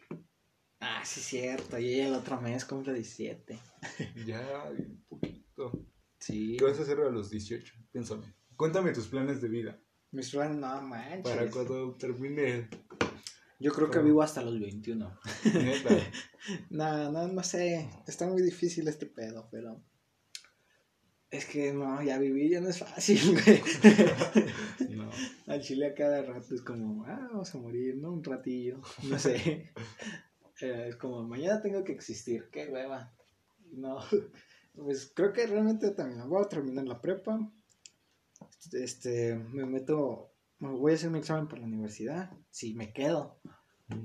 [0.86, 1.78] Ah, sí, cierto.
[1.80, 3.60] Y el otro mes cumple 17.
[4.26, 5.72] Ya, un poquito.
[6.20, 6.56] Sí.
[6.58, 7.74] ¿Qué vas a hacer a los 18?
[7.92, 8.34] Piénsame.
[8.56, 9.80] Cuéntame tus planes de vida.
[10.12, 11.24] Mis planes, no manches.
[11.24, 12.70] Para cuando termine.
[13.60, 15.20] Yo creo que vivo hasta los 21.
[15.54, 15.90] Neta.
[16.70, 17.90] No, no, no sé.
[18.06, 19.84] Está muy difícil este pedo, pero.
[21.32, 23.62] Es que no, ya vivir ya no es fácil, güey.
[24.96, 25.10] No.
[25.48, 28.14] Al chile a cada rato es como, ah, vamos a morir, ¿no?
[28.14, 29.74] Un ratillo, no sé.
[30.62, 33.14] Eh, como, mañana tengo que existir, qué hueva.
[33.72, 33.98] No,
[34.76, 37.52] pues creo que realmente también voy a terminar la prepa.
[38.72, 43.40] Este, me meto, me voy a hacer mi examen para la universidad, si me quedo,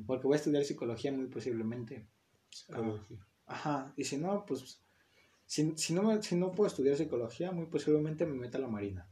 [0.07, 2.07] porque voy a estudiar psicología muy posiblemente.
[2.51, 2.73] Sí.
[3.47, 4.81] Ajá, y si no, pues,
[5.47, 8.69] si, si, no, me- si no puedo estudiar psicología, muy posiblemente me meta a la
[8.69, 9.07] marina.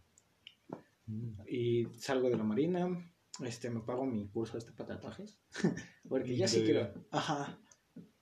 [1.07, 1.41] Mm.
[1.49, 2.87] y salgo de la marina,
[3.45, 5.41] este, me pago mi curso este para tatuajes,
[6.09, 7.61] porque ya sí quiero, ajá,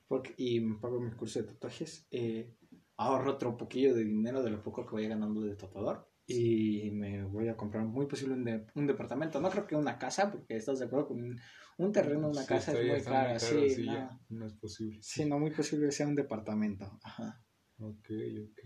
[0.08, 2.56] porque, y me pago mi curso de tatuajes, eh,
[2.96, 7.22] ahorro otro poquillo de dinero de lo poco que vaya ganando de tatuador y me
[7.24, 10.56] voy a comprar muy posible un, de- un departamento, no creo que una casa, porque
[10.56, 11.38] estás de acuerdo con un,
[11.78, 14.98] un terreno, una Sí, casa es muy cara, sí, sí, no, no es posible.
[15.00, 17.42] sí, no muy posible que sea un departamento, ajá.
[17.78, 18.10] Ok,
[18.50, 18.60] ok.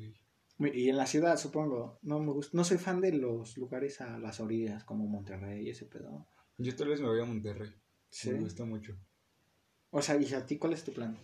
[0.74, 4.18] Y en la ciudad, supongo, no me gusta, no soy fan de los lugares a
[4.18, 6.26] las orillas como Monterrey y ese pedo.
[6.62, 7.74] Yo tal vez me voy a Monterrey.
[8.10, 8.30] Sí.
[8.30, 8.94] Me gusta mucho.
[9.90, 11.16] O sea, ¿y a ti cuál es tu plan?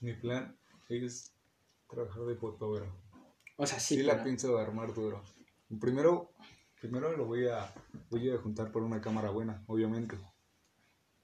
[0.00, 1.32] Mi plan es
[1.88, 2.92] trabajar de fotógrafo.
[3.56, 5.22] O sea, sí, Sí, la pienso armar duro.
[5.80, 6.32] Primero,
[6.80, 7.72] primero lo voy a,
[8.10, 10.18] voy a juntar por una cámara buena, obviamente.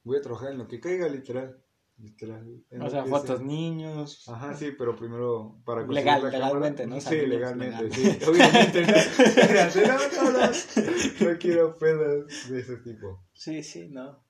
[0.04, 1.60] Voy a trabajar en lo que caiga, literal.
[1.98, 2.62] Literal.
[2.80, 3.46] o sea, fotos sea.
[3.46, 4.28] niños.
[4.28, 6.96] Ajá, sí, pero primero para conseguir Legal- la cámara- legalmente, ¿no?
[6.96, 7.92] Sí, Sabiendo legalmente, legal.
[8.20, 8.24] sí.
[8.28, 8.92] Obviamente, no.
[11.32, 13.24] No, quiero pedos de ese tipo.
[13.32, 14.22] Sí, sí, no.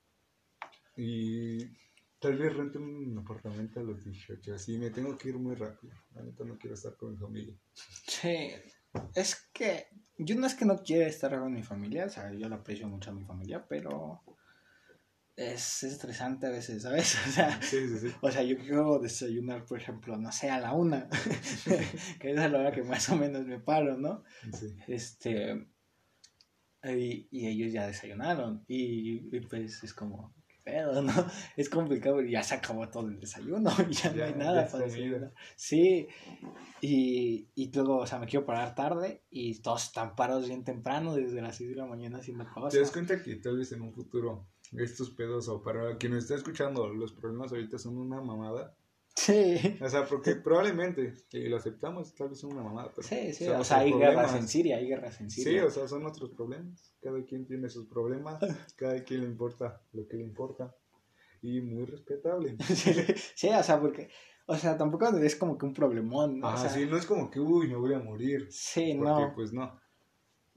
[0.96, 1.58] Y
[2.20, 4.54] tal vez rente un apartamento a los 18.
[4.54, 5.94] Así me tengo que ir muy rápido.
[6.14, 7.54] La neta no quiero estar con mi familia.
[8.06, 8.50] Sí.
[9.14, 9.86] Es que
[10.18, 12.88] yo no es que no quiera estar con mi familia, o sea, yo la aprecio
[12.88, 14.22] mucho a mi familia, pero
[15.36, 17.16] es estresante a veces, ¿sabes?
[17.28, 18.14] O sea, Sí, sí, sí.
[18.20, 21.08] o sea, yo quiero desayunar, por ejemplo, no sé, a la una,
[22.20, 24.22] que es a la hora que más o menos me paro, ¿no?
[24.52, 24.74] sí.
[24.88, 25.66] Este.
[26.84, 28.64] Y, y ellos ya desayunaron.
[28.68, 31.12] Y, y pues es como, ¿qué pedo, ¿no?
[31.56, 32.22] Es complicado.
[32.22, 33.70] y Ya se acabó todo el desayuno.
[33.90, 35.32] y Ya, no Ya, hay ya nada para desayunar.
[35.56, 36.06] Sí.
[36.80, 39.24] Y, y luego, o sea, me quiero parar tarde.
[39.30, 42.78] Y todos están parados bien temprano, desde las 6 de la mañana haciendo ¿Te cosas.
[42.80, 46.34] das cuenta que tal vez en un futuro estos pedos o para quien nos está
[46.36, 48.74] escuchando los problemas ahorita son una mamada?
[49.14, 49.56] Sí.
[49.80, 52.92] O sea, porque probablemente, si lo aceptamos, tal vez son una mamada.
[52.94, 53.48] Pero Sí, sí.
[53.48, 55.64] O sea, hay guerras en Siria, hay guerras en Sí, Siria.
[55.64, 56.92] o sea, son nuestros problemas.
[57.00, 58.38] Cada quien tiene sus problemas,
[58.76, 60.74] cada quien le importa lo que le importa.
[61.40, 62.56] Y muy respetable.
[63.34, 64.10] sí, o sea, porque,
[64.46, 66.48] o sea, tampoco es como que un problemón, ¿no?
[66.48, 68.48] O Ah, sea, sí, no es como que, uy, me voy a morir.
[68.50, 69.32] sí, Porque, no.
[69.34, 69.80] pues no.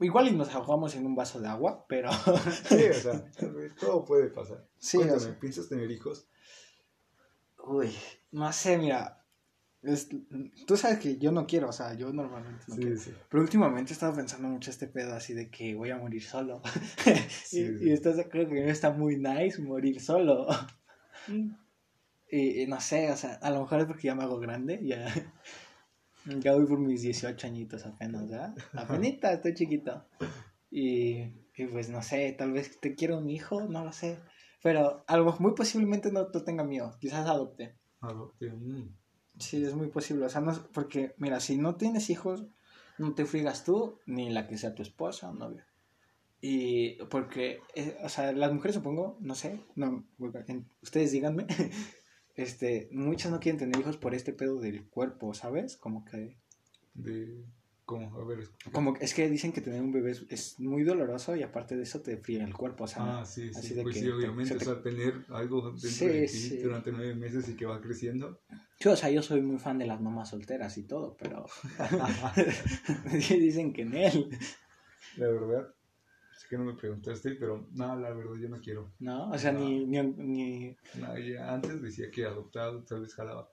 [0.00, 2.10] Igual y nos ahogamos en un vaso de agua, pero
[2.64, 3.30] Sí, o sea,
[3.78, 4.66] todo puede pasar.
[4.78, 6.26] sí, o Cuéntame, sea, ¿piensas tener hijos?
[7.66, 7.90] uy,
[8.32, 9.24] no sé, mira,
[9.82, 10.08] es-
[10.66, 13.12] tú sabes que yo no quiero, o sea, yo normalmente no quiero, sí.
[13.28, 16.62] pero últimamente he estado pensando mucho este pedo así de que voy a morir solo,
[17.44, 17.88] Sí, y, sí.
[17.88, 20.48] y estás acuerdo que no está muy nice morir solo,
[22.30, 24.80] y, y no sé, o sea, a lo mejor es porque ya me hago grande,
[24.82, 25.06] ya,
[26.24, 28.54] Ya voy por mis 18 añitos apenas, ¿verdad?
[28.74, 30.04] Apenas estoy chiquito.
[30.70, 31.18] Y,
[31.56, 34.18] y, pues no sé, tal vez te quiero un hijo, no lo sé.
[34.62, 37.76] Pero algo muy posiblemente no te tenga mío, quizás adopte.
[38.00, 38.50] Adopte.
[38.50, 38.94] mm.
[39.38, 40.26] Sí, es muy posible.
[40.26, 42.44] O sea, no, porque, mira, si no tienes hijos,
[42.98, 45.66] no te friegas tú, ni la que sea tu esposa o novia.
[46.42, 50.06] Y porque, eh, o sea, las mujeres supongo, no sé, no,
[50.82, 51.46] ustedes díganme,
[52.36, 55.76] este, muchas no quieren tener hijos por este pedo del cuerpo, ¿sabes?
[55.76, 56.36] Como que,
[56.94, 57.44] De.
[57.84, 58.14] ¿Cómo?
[58.20, 58.38] A ver.
[58.38, 58.70] explica.
[58.70, 61.82] como es que dicen que tener un bebé es, es muy doloroso y aparte de
[61.82, 63.74] eso te fría el cuerpo, o sea, Ah, sí, así sí.
[63.74, 64.54] de Pues que sí, te- obviamente.
[64.54, 66.58] te- O sea, tener algo dentro Sí, de ti sí.
[66.58, 68.40] durante nueve meses y que va creciendo.
[68.78, 71.46] Sí, o sea, yo soy muy fan de las mamás solteras y todo, pero
[73.28, 74.30] dicen que en él.
[75.16, 75.74] La verdad.
[76.40, 78.90] Es que no me preguntaste, pero no, la verdad yo no quiero.
[78.98, 79.28] ¿No?
[79.30, 79.60] O sea, No.
[79.60, 80.76] ni, ni, ni...
[80.94, 83.50] No, ya antes decía que adoptado tal vez jalaba.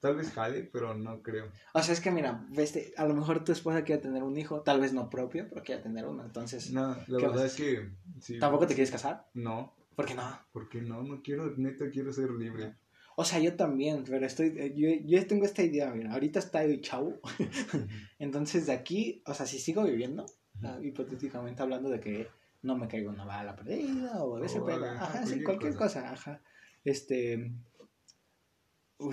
[0.00, 1.50] Tal vez jale, pero no creo.
[1.72, 4.60] O sea, es que mira, veste, a lo mejor tu esposa quiere tener un hijo,
[4.60, 6.70] tal vez no propio, pero quiere tener uno, entonces...
[6.72, 7.90] No, la ¿Qué verdad vas es que.
[8.20, 9.26] Sí, ¿Tampoco te quieres casar?
[9.32, 10.38] No, ¿Por qué no?
[10.52, 12.74] porque no, no quiero, neta quiero ser libre.
[13.16, 14.48] O sea, yo también, pero estoy...
[14.58, 17.18] eh, Yo, yo tengo esta idea, mira, ahorita estoy chavo,
[18.18, 20.26] entonces de aquí, o sea, si sigo viviendo,
[20.64, 22.28] ah, hipotéticamente hablando de que
[22.62, 26.02] no me caiga una bala perdida o ese O, pedo, ajá, sí, cualquier cosa.
[26.02, 26.42] cosa, ajá.
[26.84, 27.52] Este...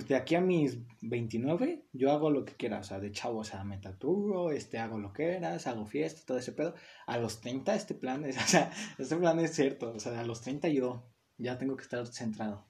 [0.08, 3.44] De aquí a mis 29, yo hago lo que quiera, o sea, de chavo, o
[3.44, 6.74] sea, me tatúo, este, hago lo que quieras, hago fiesta, todo ese pedo.
[7.06, 10.24] A los 30 este plan es, o sea, este plan es cierto, o sea, a
[10.24, 11.04] los 30 yo
[11.36, 12.64] ya tengo que estar centrado.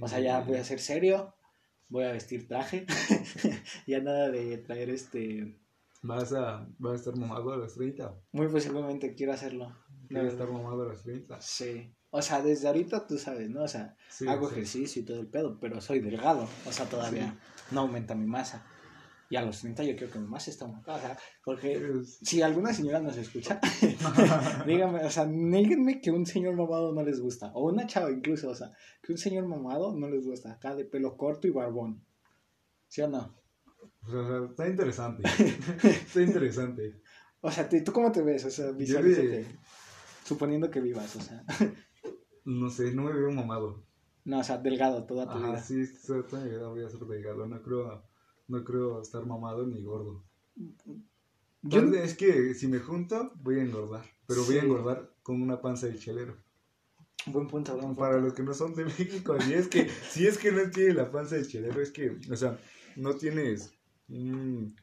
[0.00, 1.34] O sea, ya voy a ser serio,
[1.90, 2.86] voy a vestir traje,
[3.86, 5.58] ya nada de traer este...
[6.06, 8.14] ¿Vas a, vas a estar mamado a los 30.
[8.32, 9.74] Muy posiblemente quiero hacerlo.
[10.08, 11.40] ¿Quieres estar mamado a los 30?
[11.40, 11.94] Sí.
[12.10, 13.62] O sea, desde ahorita tú sabes, ¿no?
[13.62, 14.52] O sea, Sí, hago sí.
[14.54, 16.46] ejercicio y todo el pedo, pero soy delgado.
[16.66, 17.38] O sea, todavía
[17.70, 18.66] no aumenta mi masa.
[19.30, 20.98] Y a los 30 yo creo que mi masa está aumentada.
[20.98, 23.58] O sea, porque Es- si alguna señora nos escucha,
[24.66, 27.50] dígame, o sea, díganme que un señor mamado no les gusta.
[27.54, 28.70] O una chava incluso, o sea,
[29.02, 30.52] que un señor mamado no les gusta.
[30.52, 32.04] Acá de pelo corto y barbón.
[32.88, 33.34] ¿Sí o no?
[34.06, 35.22] O sea, está interesante.
[35.82, 37.00] está interesante.
[37.40, 38.44] O sea, ¿tú tú cómo te ves?
[38.44, 39.46] O sea, visualízate.
[40.24, 41.44] Suponiendo que vivas, o sea.
[42.46, 43.82] No sé, no me veo mamado.
[44.26, 45.62] No, o sea, delgado toda tu Ajá, vida.
[45.62, 47.46] sí, sí, toda mi vida voy a ser delgado.
[47.46, 48.04] No creo,
[48.48, 50.22] no creo estar mamado ni gordo.
[51.62, 54.04] Yo, es que si me junto, voy a engordar.
[54.26, 56.36] Pero voy a engordar con una panza de chelero.
[57.26, 58.00] buen punto, buen punto.
[58.00, 60.96] Para los que no son de México, si es que, si es que no tienes
[60.96, 62.58] la panza de chelero, es que, o sea,
[62.96, 63.72] no tienes
[64.08, 64.76] un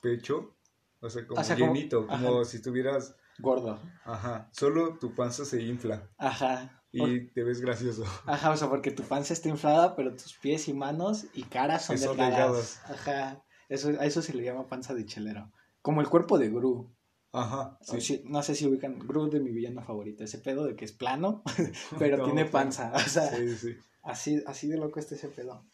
[0.00, 0.56] pecho,
[1.00, 2.44] o sea, como O sea, como- llenito, como, ajá.
[2.44, 3.80] si estuvieras, Gordo.
[4.04, 6.82] ajá, solo tu panza se infla Ajá.
[6.92, 8.04] y O- te ves gracioso.
[8.26, 11.84] Ajá, o sea, porque tu panza está inflada, pero tus pies y manos y caras
[11.84, 12.80] son, son delgadas.
[12.84, 13.42] Ajá.
[13.68, 15.50] Eso, a eso se le llama panza de chelero.
[15.82, 16.92] Como el cuerpo de Gru.
[17.32, 18.00] Ajá, sí.
[18.00, 18.98] sí, no sé si ubican.
[19.00, 20.24] Gru de mi villano favorito.
[20.24, 21.42] Ese pedo de que es plano,
[21.98, 22.92] pero No, tiene panza.
[22.94, 23.76] O sea, Sí, sí.
[24.02, 25.64] así, así de loco está ese pedo.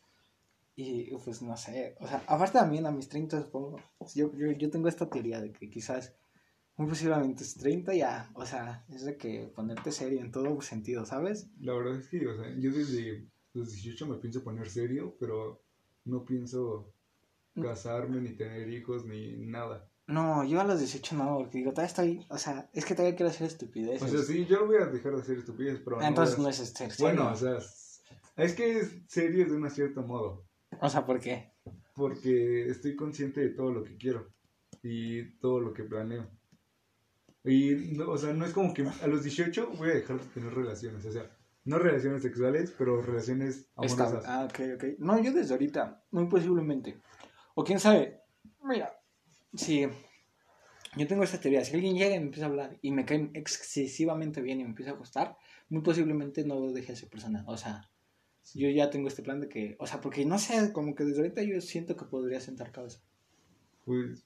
[0.75, 1.97] Y pues no sé.
[2.01, 3.79] O sea, aparte también a mis 30 supongo.
[4.15, 6.15] Yo, yo, yo tengo esta teoría de que quizás.
[6.77, 8.31] Muy posiblemente es 30 ya.
[8.35, 11.51] O sea, es de que ponerte serio en todo sentido, ¿sabes?
[11.61, 15.63] La verdad es que, o sea, yo desde los 18 me pienso poner serio, pero
[16.07, 16.95] no pienso
[17.55, 17.63] Mm.
[17.65, 19.87] casarme, ni tener hijos, ni nada.
[20.07, 23.15] No, yo a los 18 no, porque digo, todavía estoy, o sea, es que todavía
[23.15, 24.03] quiero hacer estupideces.
[24.03, 26.51] O sea, sí, yo no voy a dejar de hacer estupideces, pero Entonces no a-
[26.51, 26.97] es ser serio.
[26.99, 27.59] Bueno, o sea,
[28.39, 30.47] es que es serio de un cierto modo,
[30.81, 31.53] O sea, ¿por qué?
[31.95, 34.31] porque estoy consciente de todo lo que quiero
[34.83, 36.27] y todo lo que planeo.
[37.45, 40.27] Y, no, o sea, no es como que a los 18 voy a dejar de
[40.27, 41.31] tener relaciones, o sea,
[41.65, 44.25] no relaciones sexuales, pero relaciones amorosas.
[44.27, 44.85] ah, ok, ok.
[44.99, 47.01] No, yo desde ahorita, muy posiblemente.
[47.55, 48.21] O quién sabe,
[48.63, 48.93] mira,
[49.55, 49.87] si
[50.97, 53.31] yo tengo esta teoría, si alguien llega y me empieza a hablar y me cae
[53.35, 55.37] excesivamente bien y me empieza a gustar,
[55.69, 57.45] muy posiblemente no deje a esa persona.
[57.47, 57.89] O sea,
[58.55, 61.21] yo ya tengo este plan de que, o sea, porque no sé, como que desde
[61.23, 63.01] ahorita yo siento que podría sentar cabeza.
[63.85, 64.25] Pues,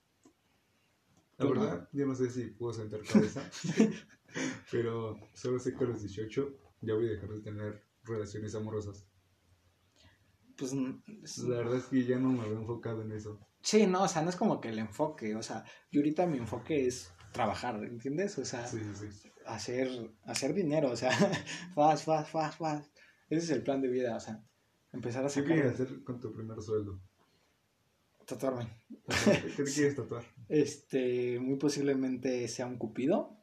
[1.38, 1.60] la Tú no.
[1.60, 3.42] verdad, yo no sé si puedo sentar cabeza,
[4.70, 9.06] pero solo sé que a los 18 ya voy a dejar de tener relaciones amorosas.
[10.56, 10.72] Pues,
[11.44, 13.38] La verdad es que ya no me veo enfocado en eso.
[13.62, 16.38] Sí, no, o sea, no es como que el enfoque, o sea, yo ahorita mi
[16.38, 18.38] enfoque es trabajar, ¿entiendes?
[18.38, 19.30] O sea, Sí, sí, sí.
[19.44, 19.88] hacer,
[20.24, 21.10] hacer dinero, o sea,
[21.74, 22.95] fast, fast, fast, fast.
[23.28, 24.42] Ese es el plan de vida, o sea,
[24.92, 27.00] empezar a ¿Qué quieres sacar, hacer con tu primer sueldo?
[28.26, 28.68] tatuarme.
[29.56, 30.24] ¿Qué te quieres tatuar?
[30.48, 33.36] Este, muy posiblemente sea un cupido,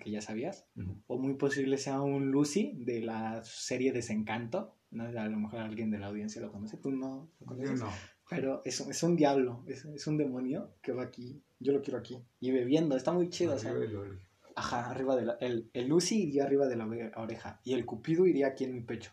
[0.00, 0.66] que ya sabías,
[1.06, 5.04] o muy posible sea un Lucy de la serie Desencanto, ¿no?
[5.04, 7.80] A lo mejor alguien de la audiencia lo conoce, tú no lo Yo conoces.
[7.80, 7.88] no.
[8.28, 11.42] Pero es, es un diablo, es, es un demonio que va aquí.
[11.58, 12.22] Yo lo quiero aquí.
[12.40, 13.54] Y bebiendo, está muy chido.
[13.54, 14.18] o sea, Arriba del.
[14.54, 17.60] Ajá, arriba de la, el, el Lucy iría arriba de la ore- oreja.
[17.64, 19.10] Y el Cupido iría aquí en mi pecho.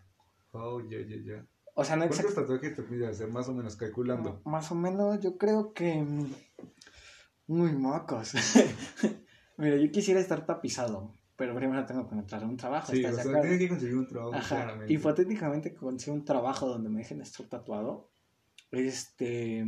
[0.59, 1.47] Oh, ya, ya, ya.
[1.75, 3.27] O sea, no ¿Cuántos tatuajes te pides hacer?
[3.29, 4.41] Más o menos, calculando.
[4.45, 6.01] Más o menos, yo creo que.
[6.01, 6.33] mm,
[7.47, 8.33] Muy mocos.
[9.57, 11.13] Mira, yo quisiera estar tapizado.
[11.35, 12.91] Pero primero tengo que entrar a un trabajo.
[12.91, 14.55] Sí, ¿estás o sea, tienes que conseguir un trabajo, Ajá.
[14.55, 14.91] claramente.
[14.91, 18.09] Hipotéticamente consigo un trabajo donde me dejen estar tatuado.
[18.71, 19.63] Este.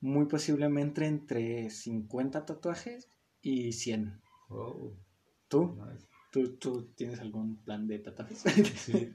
[0.00, 3.08] Muy posiblemente entre 50 tatuajes
[3.40, 4.20] y 100.
[4.50, 4.92] Oh,
[5.48, 5.74] ¿Tú?
[5.82, 6.06] nice.
[6.34, 8.42] ¿Tú, tú tienes algún plan de tatuajes?
[8.86, 9.12] Sí,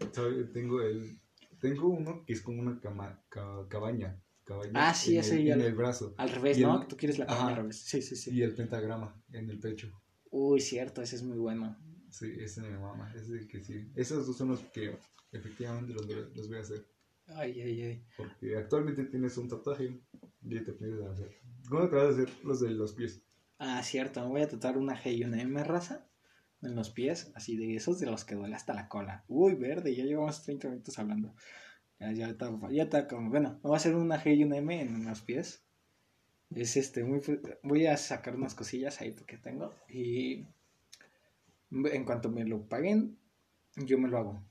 [0.53, 1.19] tengo el...
[1.59, 4.23] Tengo uno que es como una cama, ca- cabaña.
[4.45, 6.13] cabaña Ah, sí, en ese el, ya En el brazo.
[6.17, 6.87] al revés, Y el- ¿no?
[6.87, 7.33] Tú quieres la Ajá.
[7.35, 7.81] cabaña al revés.
[7.81, 8.31] Sí, sí, sí.
[8.33, 9.91] Y el pentagrama en el pecho.
[10.31, 11.77] Uy, cierto, ese es muy bueno.
[12.09, 13.11] Sí, ese me mama.
[13.13, 13.91] Ese es el que sí.
[13.95, 14.97] Esos dos son los que
[15.33, 16.85] efectivamente los, voy- los voy a hacer.
[17.27, 18.03] Ay, ay, ay.
[18.15, 19.99] Porque actualmente tienes un tatuaje
[20.41, 21.35] y te pides hacer.
[21.67, 23.21] ¿Cómo te vas a hacer los de los pies?
[23.57, 26.08] Ah, cierto, me voy a tatuar una G y una M raza
[26.61, 29.23] en los pies, así de esos de los que duele hasta la cola.
[29.27, 31.33] Uy, verde, ya llevamos 30 minutos hablando.
[31.99, 34.81] Ya, está, ya está como, bueno, me voy a hacer una G y una M
[34.81, 35.63] en los pies.
[36.55, 37.21] Es este, muy,
[37.61, 40.47] voy a sacar unas cosillas ahí porque tengo y
[41.71, 43.17] en cuanto me lo paguen,
[43.75, 44.43] yo me lo hago.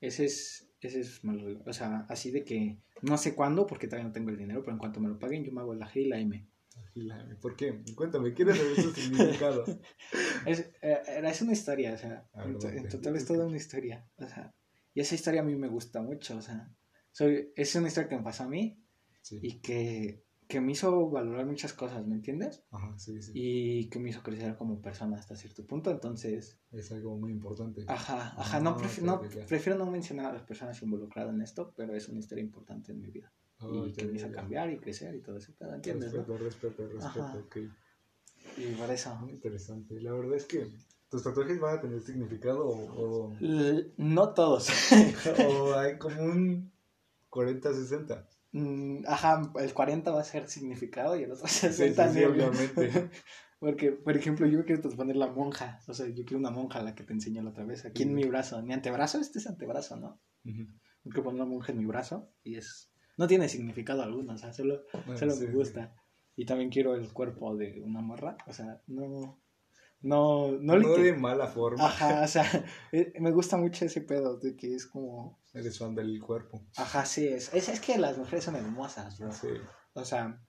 [0.00, 1.20] Ese es, ese es,
[1.66, 4.72] o sea, así de que no sé cuándo porque todavía no tengo el dinero, pero
[4.72, 6.46] en cuanto me lo paguen, yo me hago la G y la M.
[7.40, 7.82] ¿Por qué?
[7.94, 9.64] Cuéntame, ¿quieres saber su significado?
[10.46, 13.56] Es, eh, era- es una historia, o sea, A en, ver, total es toda una
[13.56, 14.50] historia, o sea,
[14.94, 16.70] y esa historia a mí me gusta mucho, o sea,
[17.12, 18.78] soy, es una historia que me pasó a mí
[19.22, 19.38] Sí.
[19.40, 22.64] y que, que me hizo valorar muchas cosas, ¿me entiendes?
[22.72, 23.30] Ajá, sí, sí.
[23.34, 27.84] Y que me hizo crecer como persona hasta cierto punto, entonces, Es algo muy importante.
[27.86, 29.46] ajá, ajá, no, Ah, prefi- no ya.
[29.46, 33.00] prefiero no mencionar a las personas involucradas en esto, pero es una historia importante en
[33.00, 33.32] mi vida
[33.62, 34.32] Oh, y que hizo ya.
[34.32, 36.12] cambiar y crecer y todo eso, pero ¿entiendes?
[36.12, 36.18] no?
[36.20, 37.38] Respeto, respeto, respeto, Ajá.
[37.38, 37.56] ok.
[38.58, 39.14] Y por eso...
[39.16, 40.00] Muy interesante.
[40.00, 40.70] La verdad es que
[41.08, 43.36] tus tatuajes van a tener significado o, o,
[43.96, 44.68] No todos.
[45.48, 46.72] o hay como un
[47.30, 48.26] 40-60.
[48.52, 52.18] Mm, Ajá, el 40 va a ser significado y el otro Sí, sí, 60 sí,
[52.20, 52.48] nervio.
[52.48, 53.10] obviamente.
[53.58, 55.78] Porque, por ejemplo, yo quiero poner la monja.
[55.86, 57.84] O sea, yo quiero una monja, la que te enseñé la otra vez.
[57.84, 58.60] Aquí en mi brazo.
[58.62, 60.20] Mi antebrazo, este es antebrazo, ¿no?
[60.44, 60.64] Yo
[61.04, 62.91] quiero poner una monja en mi brazo y es...
[63.18, 65.52] No tiene significado alguno, o sea, solo, Bueno, solo sí, me sí.
[65.52, 65.94] gusta.
[66.36, 68.36] Y también quiero el cuerpo de una morra.
[68.46, 69.38] O sea, no...
[70.04, 71.86] No, no, No, de mala forma.
[71.86, 72.42] Ajá, o sea,
[72.92, 75.40] eh, me gusta mucho ese pedo de que es como...
[75.54, 76.66] Eres fan del cuerpo.
[76.76, 79.30] Ajá, sí, es, es, es que las mujeres son hermosas, bro.
[79.30, 79.48] Sí.
[79.92, 80.42] O sea,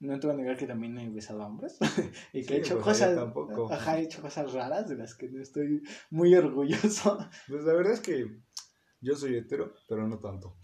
[0.00, 1.78] no te voy a negar que también he besado a hombres
[2.32, 3.14] y que Sí, he hecho pues, cosas.
[3.14, 3.72] tampoco.
[3.72, 7.18] Ajá, he hecho cosas raras de las que no estoy muy orgulloso.
[7.46, 8.40] Pues la verdad es que
[9.00, 10.56] yo soy hetero, pero no tanto.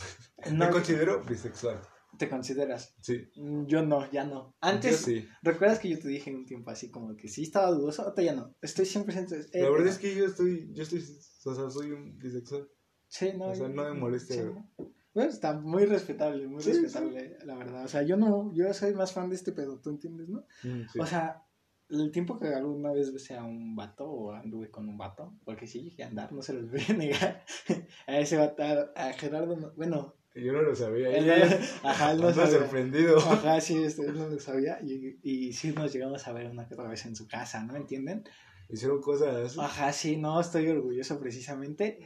[0.53, 1.81] No, Me considero bisexual.
[2.16, 2.94] te consideras.
[3.01, 3.29] Sí.
[3.37, 4.57] Mm, Yo no, ya no.
[4.61, 5.27] Antes, sí.
[5.42, 8.03] ¿recuerdas que yo te dije en un tiempo así como que sí estaba dudoso?
[8.03, 8.55] Ahorita ya no.
[8.62, 9.31] Estoy 100%.
[9.31, 9.72] La hetero.
[9.72, 11.01] verdad es que yo estoy, yo estoy,
[11.44, 12.68] o sea, soy un bisexual.
[13.09, 13.46] Sí, no.
[13.46, 14.55] o sea, no me molesta, sí, bro.
[14.55, 14.92] no.
[15.14, 17.85] Bueno, está muy respetable, muy Sí, respetable, la verdad.
[17.85, 20.44] O sea, yo no, yo soy más fan de este pedo, ¿tú entiendes, no?
[20.62, 21.01] Mm.
[21.01, 21.42] O sea,
[21.88, 25.66] el tiempo que alguna vez besé a un vato o anduve con un vato, porque
[25.66, 27.44] sí llegué a andar, no se los voy a negar.
[28.07, 31.11] A ese vato, a, Gerardo, no- bueno, yo no lo sabía.
[31.11, 31.31] él,
[31.83, 32.59] ajá, él no sabía.
[32.59, 33.18] sorprendido.
[33.18, 34.81] Ajá, sí, este, él no lo sabía.
[34.83, 37.77] Y, y sí nos llegamos a ver una que otra vez en su casa, ¿no?
[37.77, 38.24] ¿Entienden?
[38.68, 39.59] Hicieron cosas.
[39.59, 41.98] Ajá, sí, no estoy orgulloso precisamente.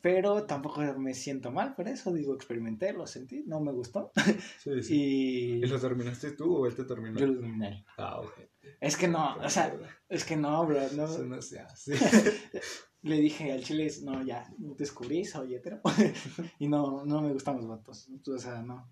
[0.00, 4.12] Pero tampoco me siento mal por eso, digo, experimenté, lo sentí, no me gustó.
[4.58, 4.94] Sí, sí.
[4.94, 7.18] Y ¿Y lo terminaste tú o él te terminó?
[7.18, 7.86] yo lo terminé.
[7.96, 8.34] Ah, ok.
[8.82, 9.74] Es que no, o sea,
[10.10, 11.06] es que no, bro, no.
[11.06, 11.94] Eso no se hace.
[13.04, 15.80] Le dije al chile, no, ya, descubrí, soy hetero.
[16.58, 18.08] y no, no me gustan los vatos.
[18.26, 18.90] O sea, no.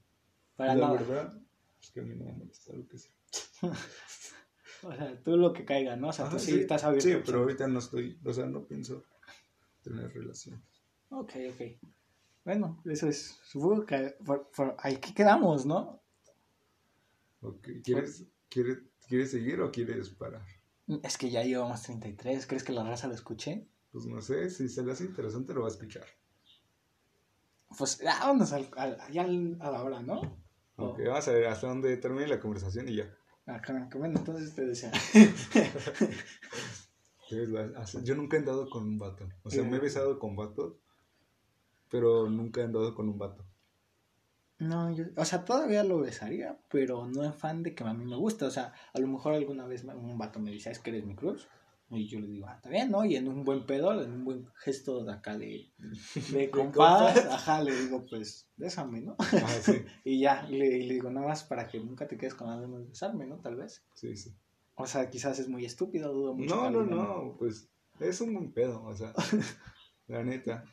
[0.55, 1.01] Para la nada.
[1.01, 1.41] verdad,
[1.81, 3.13] es que a mí no me molesta lo que sea.
[4.85, 6.09] O sea, tú lo que caiga, ¿no?
[6.09, 7.09] O sea, tú sí, estás abierto.
[7.09, 9.05] Sí, pero ahorita no estoy, o sea, no pienso
[9.81, 10.61] tener relación.
[11.11, 11.89] Ok, ok.
[12.45, 13.39] Bueno, eso es.
[13.45, 16.03] Supongo que por, por ahí que quedamos, ¿no?
[17.43, 20.43] Ok, ¿Quieres, quieres, ¿Quieres seguir o quieres parar?
[21.03, 22.47] Es que ya llevamos 33.
[22.47, 23.67] ¿Crees que la raza lo escuche?
[23.93, 26.05] Pues no sé, si se le hace interesante lo va a escuchar.
[27.77, 30.21] Pues vámonos al, al, ya al- a la hora, ¿no?
[30.77, 33.15] Ok, vamos a ver hasta dónde termine la conversación y ya.
[33.47, 34.91] Acá, que bueno, entonces te decía.
[38.05, 39.27] Yo nunca he andado con un vato.
[39.43, 40.75] O sea, me he besado con vatos,
[41.91, 43.45] pero nunca he andado con un vato.
[44.59, 48.05] No, yo, o sea, todavía lo besaría, pero no es fan de que a mí
[48.05, 48.47] me gusta.
[48.47, 51.15] O sea, a lo mejor alguna vez un vato me dice, es que eres mi
[51.17, 51.49] cruz.
[51.97, 53.05] Y yo le digo, ah, está bien, ¿no?
[53.05, 55.71] Y en un buen pedo, en un buen gesto de acá de,
[56.33, 59.17] de compas, ajá, le digo, pues, bésame, ¿no?
[59.19, 62.71] Ah, sí, Y ya, le, digo, nada más para que nunca te quedes con ganas
[62.71, 63.39] de besarme, ¿no?
[63.41, 63.85] Tal vez.
[63.95, 64.35] sí, sí.
[64.75, 66.57] O sea, quizás es muy estúpido, dudo mucho.
[66.57, 67.69] No, no, alguien- no, pues
[68.01, 69.13] es un buen pedo, o sea,
[70.09, 70.65] la neta.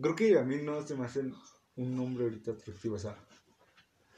[0.00, 1.20] Creo que a mí no se me hace
[1.76, 3.16] un nombre ahorita atractivo, o sea.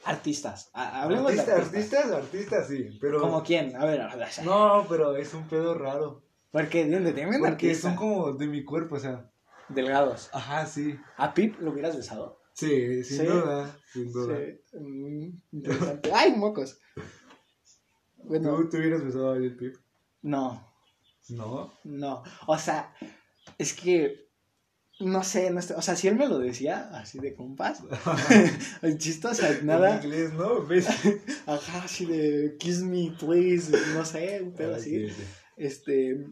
[0.09, 2.05] Artistas, hablemos Artista- de artistas.
[2.05, 3.21] artistas, artistas, sí, pero...
[3.21, 3.77] ¿Como quién?
[3.77, 6.23] A ver, a ver, No, pero es un pedo raro.
[6.51, 7.89] Porque, ¿dónde te ven Porque artista?
[7.89, 9.31] son como de mi cuerpo, o sea.
[9.69, 10.31] Delgados.
[10.33, 10.99] Ajá, sí.
[11.19, 12.41] ¿A Pip lo hubieras besado?
[12.55, 13.27] Sí, sin Sí.
[13.27, 14.37] duda, sin duda.
[14.39, 14.79] Sí.
[14.79, 16.11] Mm, interesante.
[16.15, 16.81] ¡Ay, mocos!
[18.17, 19.77] Bueno, ¿Tú te hubieras besado a Pip?
[20.23, 20.73] no,
[21.29, 21.73] No.
[21.85, 22.23] no.
[22.47, 22.95] O sea,
[23.59, 24.28] es que.
[25.01, 27.83] No sé, no sé, o sea, si él me lo decía así de compas,
[28.83, 30.67] el chiste, o sea, nada, En inglés, ¿no?
[30.67, 30.89] ¿Ves?
[31.47, 35.09] ajá, así de kiss me, please, no sé, un pedo Ah, así.
[35.09, 35.23] sí, sí.
[35.57, 36.27] Este,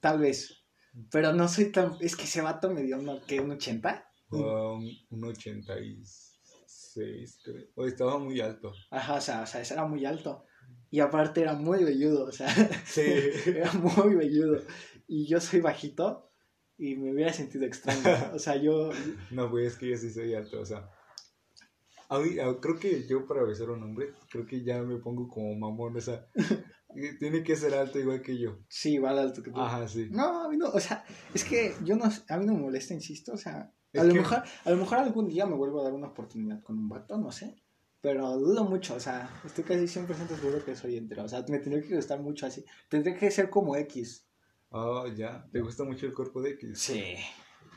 [0.00, 0.64] tal vez,
[1.12, 3.20] pero no soy tan, es que ese vato me dio, ¿no?
[3.26, 3.40] ¿qué?
[3.40, 4.04] ¿Un 80?
[4.30, 7.64] Um, un 86, creo.
[7.76, 8.72] O estaba muy alto.
[8.90, 10.44] Ajá, o sea, o sea, ese era muy alto.
[10.90, 12.48] Y aparte era muy velludo, o sea,
[12.84, 13.02] Sí.
[13.46, 14.62] era muy velludo.
[15.06, 16.29] Y yo soy bajito
[16.80, 18.02] y me hubiera sentido extraño.
[18.34, 18.90] O sea, yo,
[19.30, 20.88] No, güey, es que yo sí soy alto, o sea.
[22.08, 24.96] a mí- a- creo que yo para besar a un hombre, creo que ya me
[24.98, 26.26] pongo como mamón, o sea.
[27.20, 28.58] tiene que ser alto igual que yo.
[28.68, 29.60] sí, igual alto que tú.
[29.60, 30.08] Ajá, sí.
[30.10, 31.04] No, a mí no, o sea,
[31.34, 34.12] es que yo no, a mí no me molesta, insisto, o sea, Es a lo
[34.12, 36.88] que- mejor, a lo mejor algún día me vuelvo a dar una oportunidad con un
[36.88, 37.62] vato, no sé,
[38.00, 41.58] pero dudo mucho, o sea, estoy casi 100% seguro que soy entero, o sea, me
[41.60, 44.26] tendría que gustar mucho así, tendría que ser como X.
[44.72, 45.46] Ah, ya.
[45.52, 46.78] ¿Te gusta mucho el cuerpo de X?
[46.78, 47.14] Sí,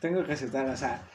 [0.01, 1.09] tengo que aceptar, o sea,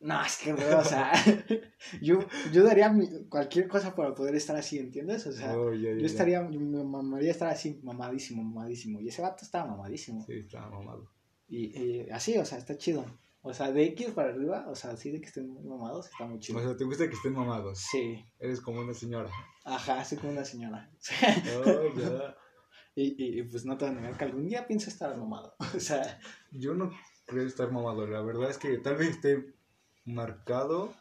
[0.00, 1.12] no, es que, o sea,
[2.02, 2.18] yo,
[2.52, 5.26] yo daría mi- cualquier cosa para poder estar así, ¿entiendes?
[5.26, 9.66] O sea, Oh, yo estaría, me mamaría estar así, mamadísimo, mamadísimo, y ese vato estaba
[9.70, 10.24] mamadísimo.
[10.26, 11.10] Sí, estaba mamado.
[11.48, 13.04] Y, y así, o sea, está chido.
[13.46, 16.24] O sea, de X para arriba, o sea, así de que estén muy mamados, está
[16.24, 16.58] muy chido.
[16.58, 17.78] O sea, ¿te gusta que estén mamados?
[17.78, 19.30] Sí, Eres como una señora.
[19.64, 20.90] ajá, así como una señora.
[21.66, 22.34] Oh, ya.
[22.96, 25.54] Y, y, pues no te voy a negar que algún día pienso estar mamado.
[25.76, 26.20] O sea,
[26.52, 26.92] Yo no
[27.26, 28.06] creo estar mamado.
[28.06, 29.54] La verdad es que tal vez esté
[30.04, 30.94] marcado,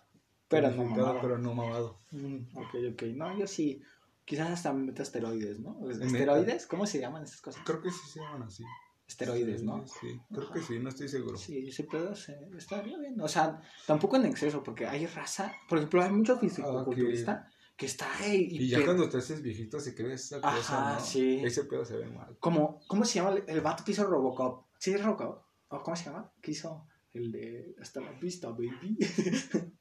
[0.48, 1.20] pero no mamado.
[1.22, 2.00] pero no mamado.
[2.12, 3.04] Mm, ok, ok.
[3.16, 3.82] No, yo sí.
[4.26, 5.78] Quizás hasta me meto esteroides, ¿no?
[5.90, 6.66] ¿Esteroides?
[6.66, 7.62] ¿Cómo se llaman estas cosas?
[7.66, 8.64] Creo que sí se llaman así.
[9.06, 9.86] Esteroides, ¿no?
[9.86, 11.38] Sí, creo que sí, no estoy seguro.
[11.38, 13.20] Sí, ese pedo se, estaría bien.
[13.20, 15.54] O sea, tampoco en exceso, porque hay raza.
[15.68, 18.48] Por ejemplo, hay mucho fisicoculturista que está ahí.
[18.52, 21.00] Y ya que- cuando te haces viejito se cree esa cosa, ¿no?
[21.00, 21.42] sí.
[21.44, 22.38] Ese pedo se ve mal.
[22.40, 24.68] como, ¿Cómo se llama el, el vato que hizo Robocop?
[24.78, 25.44] ¿Sí es Robocop?
[25.70, 26.32] ¿O cómo se llama?
[26.42, 26.88] ¿Qué hizo?
[27.14, 28.98] El de Hasta la vista, baby.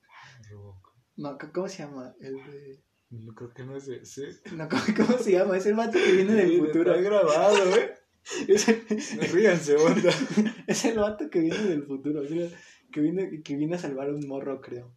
[1.16, 2.14] no, c- ¿cómo se llama?
[2.20, 2.82] El de...
[3.10, 4.40] No creo que no es ese.
[4.56, 5.56] No, ¿cómo, cómo se llama?
[5.58, 6.94] Es el vato que viene del Sí, futuro.
[6.94, 7.94] Está grabado, ¿eh?
[8.48, 8.80] Es el,
[9.32, 10.10] Ríanse, banda.
[10.66, 12.22] es el vato que viene del futuro.
[12.92, 14.94] Que viene, que viene a salvar a un morro, creo.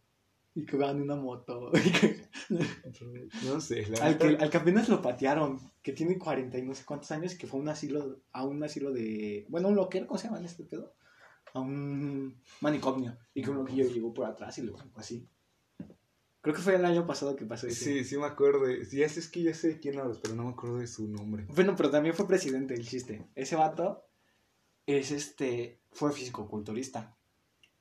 [0.56, 1.72] Y que va en una moto.
[3.44, 5.60] No sé, la al, que, al que apenas lo patearon.
[5.84, 7.36] Que tiene 40 y no sé cuántos años.
[7.36, 9.46] Que fue a un asilo, a un asilo de...
[9.50, 10.96] Bueno, un loquero, ¿cómo se llama en este pedo?
[11.54, 13.18] A un manicomio.
[13.34, 15.28] Y que un loquillo llegó por atrás y lo sacó así.
[16.46, 17.84] Creo que fue el año pasado que pasó eso.
[17.84, 18.68] Sí, sí me acuerdo.
[18.88, 21.08] Sí, es es que ya sé de quién hablas, pero no me acuerdo de su
[21.08, 21.48] nombre.
[21.50, 23.26] Bueno, pero también fue presidente el chiste.
[23.34, 24.06] Ese vato
[24.86, 25.82] es este.
[25.92, 27.18] fue fisicoculturista.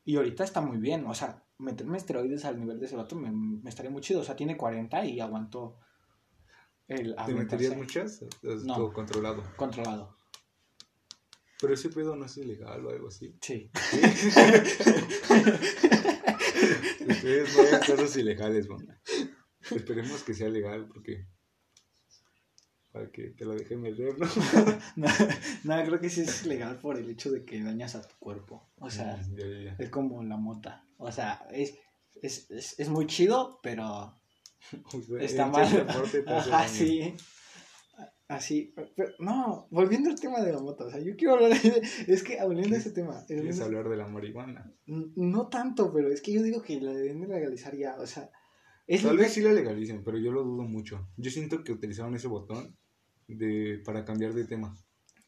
[0.07, 1.05] Y ahorita está muy bien.
[1.05, 4.20] O sea, meterme esteroides al nivel de ese vato me, me estaría muy chido.
[4.20, 5.78] O sea, tiene 40 y aguantó
[6.88, 8.22] el ¿Te meterías muchas?
[8.42, 8.92] ¿O es No.
[8.92, 9.42] controlado?
[9.57, 10.16] controlado.
[11.61, 13.34] Pero ese pedo no es ilegal o algo así.
[13.40, 13.70] Sí.
[17.09, 19.00] Ustedes no hagan cosas ilegales, banda.
[19.70, 21.26] Esperemos que sea legal porque.
[22.92, 24.26] Para que te lo dejen meter, ¿no?
[24.96, 25.09] no,
[25.64, 28.68] no, creo que sí es legal por el hecho de que dañas a tu cuerpo.
[28.78, 29.76] O sea, ya, ya, ya.
[29.78, 30.86] es como la mota.
[31.05, 31.74] O sea, es,
[32.22, 34.18] es, es, es muy chido, pero
[35.20, 35.70] Está mal.
[35.70, 36.68] deporte te hace Ajá, daño.
[36.72, 37.14] sí.
[38.26, 38.72] Así.
[38.96, 40.86] Pero, no, volviendo al tema de la moto.
[40.86, 41.82] O sea, yo quiero hablar de.
[42.09, 43.22] Es que volviendo a ese tema.
[43.26, 44.72] ¿Quieres hablar de la marihuana?
[44.86, 47.96] No tanto, pero es que yo digo que la deben de legalizar ya.
[48.00, 48.30] O sea,
[48.86, 51.07] es Tal legal- vez sí la legalicen, pero yo lo dudo mucho.
[51.18, 52.74] Yo siento que utilizaron ese botón
[53.28, 54.74] de para cambiar de tema.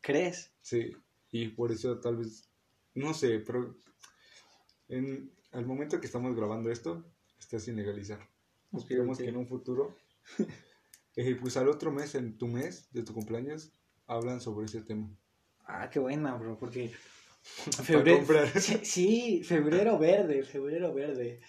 [0.00, 0.52] ¿Crees?
[0.62, 0.92] Sí,
[1.30, 2.48] y por eso tal vez,
[2.94, 3.76] no sé, pero
[4.88, 7.04] en, al momento que estamos grabando esto,
[7.38, 8.20] está sin legalizar.
[8.72, 9.24] Esperemos ok.
[9.24, 9.96] que en un futuro,
[11.16, 13.72] eh, pues al otro mes, en tu mes de tu cumpleaños,
[14.06, 15.08] hablan sobre ese tema.
[15.66, 16.92] Ah, qué buena, bro, porque.
[17.82, 18.24] Febrero.
[18.56, 21.40] Sí, sí, febrero verde, febrero verde.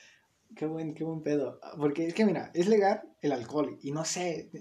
[0.55, 1.59] Qué buen, qué buen pedo.
[1.77, 3.79] Porque es que, mira, es legal el alcohol.
[3.81, 4.51] Y no sé,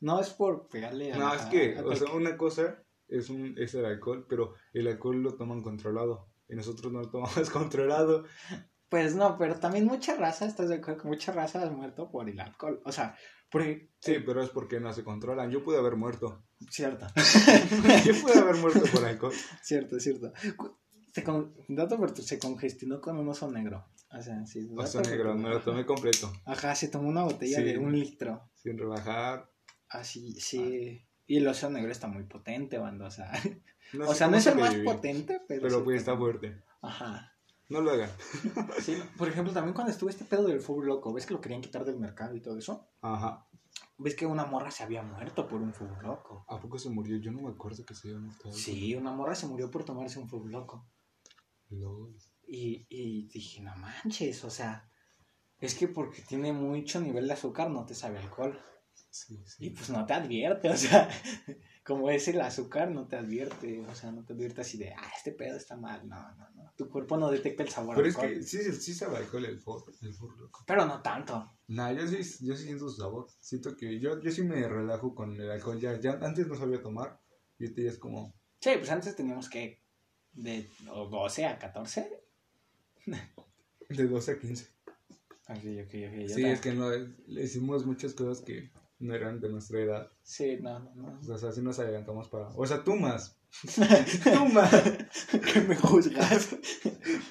[0.00, 1.16] no es por pegarle a.
[1.16, 4.54] No, es a- que, a o sea, una cosa es, un, es el alcohol, pero
[4.74, 8.24] el alcohol lo toman controlado y nosotros no lo tomamos controlado.
[8.92, 12.28] Pues no, pero también mucha raza, estás de acuerdo que mucha raza ha muerto por
[12.28, 12.82] el alcohol.
[12.84, 13.16] O sea,
[13.50, 13.88] porque...
[14.00, 15.50] Sí, pero es porque no se controlan.
[15.50, 16.44] Yo pude haber muerto.
[16.68, 17.06] Cierto.
[18.04, 19.32] Yo pude haber muerto por alcohol.
[19.62, 20.30] Cierto, cierto.
[21.10, 21.54] Se con...
[21.68, 23.88] Dato por se congestionó con un oso negro.
[24.10, 24.68] O sea, sí.
[24.76, 26.30] Oso negro, me lo tomé completo.
[26.44, 27.64] Ajá, se tomó una botella Sí.
[27.64, 28.50] de un litro.
[28.56, 29.50] Sin rebajar.
[29.88, 31.02] Así, sí.
[31.26, 33.06] Y el oso negro está muy potente, banda.
[33.06, 33.32] O sea,
[33.94, 35.62] No o sea no es el más potente, pero.
[35.62, 36.48] Pero sí pues está potente.
[36.48, 36.64] fuerte.
[36.82, 37.31] Ajá.
[37.72, 38.10] No lo hagan.
[38.80, 41.60] Sí, por ejemplo, también cuando estuvo este pedo del fuego loco, ¿ves que lo querían
[41.62, 42.88] quitar del mercado y todo eso?
[43.00, 43.48] Ajá.
[43.98, 46.44] ¿Ves que una morra se había muerto por un fuego loco?
[46.48, 47.16] ¿A poco se murió?
[47.18, 48.52] Yo no me acuerdo que se había muerto.
[48.52, 50.86] Sí, una morra se murió por tomarse un fuego loco.
[51.70, 52.14] Lol.
[52.46, 54.90] Y, y dije, no manches, o sea,
[55.58, 58.60] es que porque tiene mucho nivel de azúcar no te sabe alcohol.
[59.10, 59.70] Sí, Y sí.
[59.70, 61.08] pues no te advierte, o sea,
[61.84, 65.10] como es el azúcar, no te advierte, o sea, no te advierte así de, ah,
[65.16, 66.72] este pedo está mal, no, no, no.
[66.76, 68.34] Tu cuerpo no detecta el sabor Pero es alcohol.
[68.34, 70.64] que sí, sí sabe alcohol el for, el for loco.
[70.66, 71.58] Pero no tanto.
[71.68, 73.26] Nah, yo sí, yo sí siento su sabor.
[73.40, 75.80] Siento que yo, yo sí me relajo con el alcohol.
[75.80, 77.20] Ya, ya antes no sabía tomar.
[77.58, 78.34] Y ahorita ya es como.
[78.60, 79.82] Sí, pues antes teníamos que
[80.32, 82.22] de o 12 a 14.
[83.88, 84.68] De 12 a 15.
[85.46, 86.28] Así, ok, ok.
[86.28, 88.70] yo Sí, es que no, le hicimos muchas cosas que
[89.02, 90.12] no eran de nuestra edad.
[90.22, 91.20] Sí, no, no, no.
[91.34, 92.48] O sea, sí nos adelantamos para.
[92.48, 93.36] O sea, tú más.
[94.24, 94.72] tú más.
[95.30, 96.56] que me juzgas.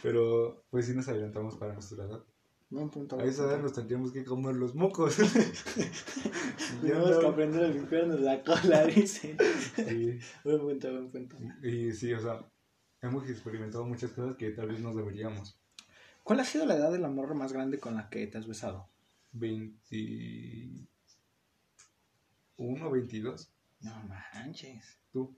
[0.04, 2.24] Pero pues sí nos adelantamos para nuestra edad.
[2.70, 3.20] Buen punto.
[3.20, 5.16] A esa edad nos tendríamos que comer los mocos.
[6.82, 7.30] Tenemos que no.
[7.30, 9.38] aprender a limpiarnos la cola, dicen.
[9.76, 10.20] Sí.
[10.44, 11.38] Buen punto, buen punto.
[11.64, 12.46] Y sí, o sea,
[13.02, 15.60] hemos experimentado muchas cosas que tal vez nos deberíamos.
[16.24, 18.48] ¿Cuál ha sido la edad de la morra más grande con la que te has
[18.48, 18.90] besado?
[19.34, 20.88] 21,
[22.62, 23.52] 22.
[23.82, 24.04] No
[24.34, 25.00] manches.
[25.12, 25.36] Tú.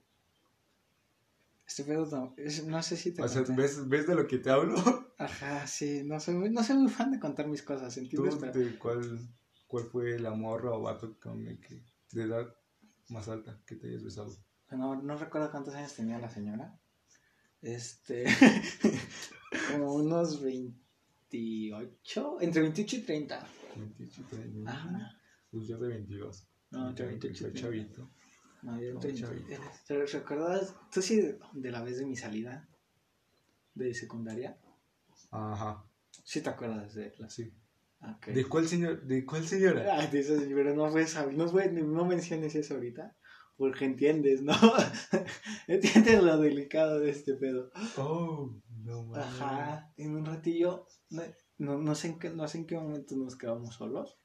[1.66, 2.34] Este pedo
[2.66, 3.62] no, sé si te O sea, conté.
[3.62, 4.74] ¿ves, ¿ves de lo que te hablo?
[5.18, 8.36] Ajá, sí, no soy, muy, no soy muy fan de contar mis cosas, ¿Tú ¿entiendes?
[8.36, 9.18] Pero- de cuál,
[9.66, 12.54] cuál fue la morra o vato con el que, de edad
[13.08, 14.36] más alta que te hayas besado?
[14.70, 16.78] No, no recuerdo cuántos años tenía la señora.
[17.62, 18.24] Este.
[19.72, 22.40] como unos 28.
[22.40, 23.46] Entre 28 y 30.
[23.76, 24.70] 28, 30.
[24.70, 25.18] Ajá.
[25.50, 26.46] Pues yo de 22.
[26.74, 27.60] No, entre Ya, 28 y soy 30.
[27.60, 28.10] chavito.
[28.62, 29.26] No, yo No, chavito.
[29.48, 29.62] 28.
[29.86, 30.74] ¿Te recuerdas?
[30.92, 31.20] ¿Tú sí
[31.52, 32.68] de, la vez de mi salida?
[33.74, 34.58] De secundaria.
[35.30, 35.84] Ajá,
[36.24, 37.28] Sí te acuerdas de la.
[37.28, 37.52] sí.
[38.26, 39.02] ¿De cuál señor?
[39.02, 39.98] ¿De cuál señora?
[39.98, 43.16] Ah, de sí, pero no fue esa- no, fue, no menciones eso ahorita.
[43.56, 44.52] Porque entiendes, ¿no?
[45.68, 47.70] entiendes lo delicado de este pedo.
[47.96, 49.24] Oh, no mames.
[49.26, 51.22] Ajá, en un ratillo, no,
[51.58, 54.18] no, no sé en qué, no sé en qué momento nos quedamos solos.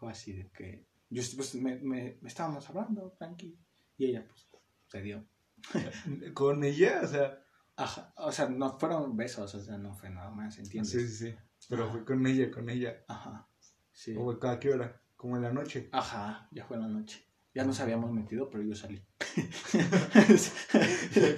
[0.00, 3.58] Fue así de que, yo pues me, me, me estábamos hablando, tranqui.
[3.96, 4.48] Y ella pues
[4.86, 5.28] se dio.
[6.34, 7.42] Con ella, o sea.
[7.78, 10.92] Ajá, o sea, no fueron besos, o sea, no fue nada más, ¿entiendes?
[10.92, 11.36] Sí, sí, sí.
[11.68, 11.92] Pero Ajá.
[11.92, 13.04] fue con ella, con ella.
[13.06, 13.50] Ajá,
[13.92, 14.14] sí.
[14.16, 15.02] ¿O a qué hora?
[15.14, 15.90] Como en la noche.
[15.92, 17.26] Ajá, ya fue la noche.
[17.54, 19.02] Ya nos habíamos metido, pero yo salí.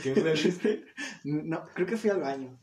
[0.02, 0.84] ¿Qué
[1.24, 2.60] no, creo que fui al baño.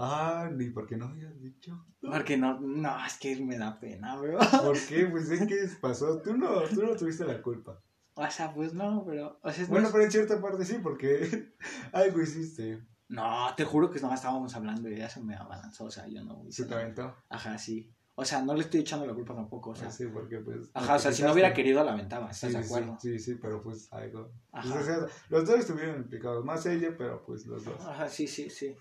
[0.00, 1.84] Ah, ni por qué no habías dicho.
[2.00, 4.38] Porque no, no, es que me da pena, bro.
[4.38, 5.06] ¿Por qué?
[5.06, 6.22] Pues es que pasó.
[6.22, 7.82] Tú no, tú no tuviste la culpa.
[8.14, 9.40] O sea, pues no, pero.
[9.42, 11.52] O sea, es- Bueno, pero en cierta parte sí, porque
[11.92, 12.80] algo hiciste.
[13.08, 16.22] No, te juro que no estábamos hablando y ella se me abalanzó, o sea, yo
[16.22, 17.14] no Se te aventó.
[17.28, 17.92] Ajá, sí.
[18.14, 19.90] O sea, no le estoy echando la culpa tampoco, o sea.
[19.90, 20.70] sí, porque pues.
[20.74, 22.98] Ajá, o sea, si no hubiera querido la aventaba, Sí, ¿estás de sí, acuerdo?
[23.00, 24.30] sí, sí, pero pues algo.
[24.50, 27.80] Pues, o sea, los dos estuvieron implicados, más ella, pero pues los dos.
[27.80, 28.74] Ajá, sí, sí, sí.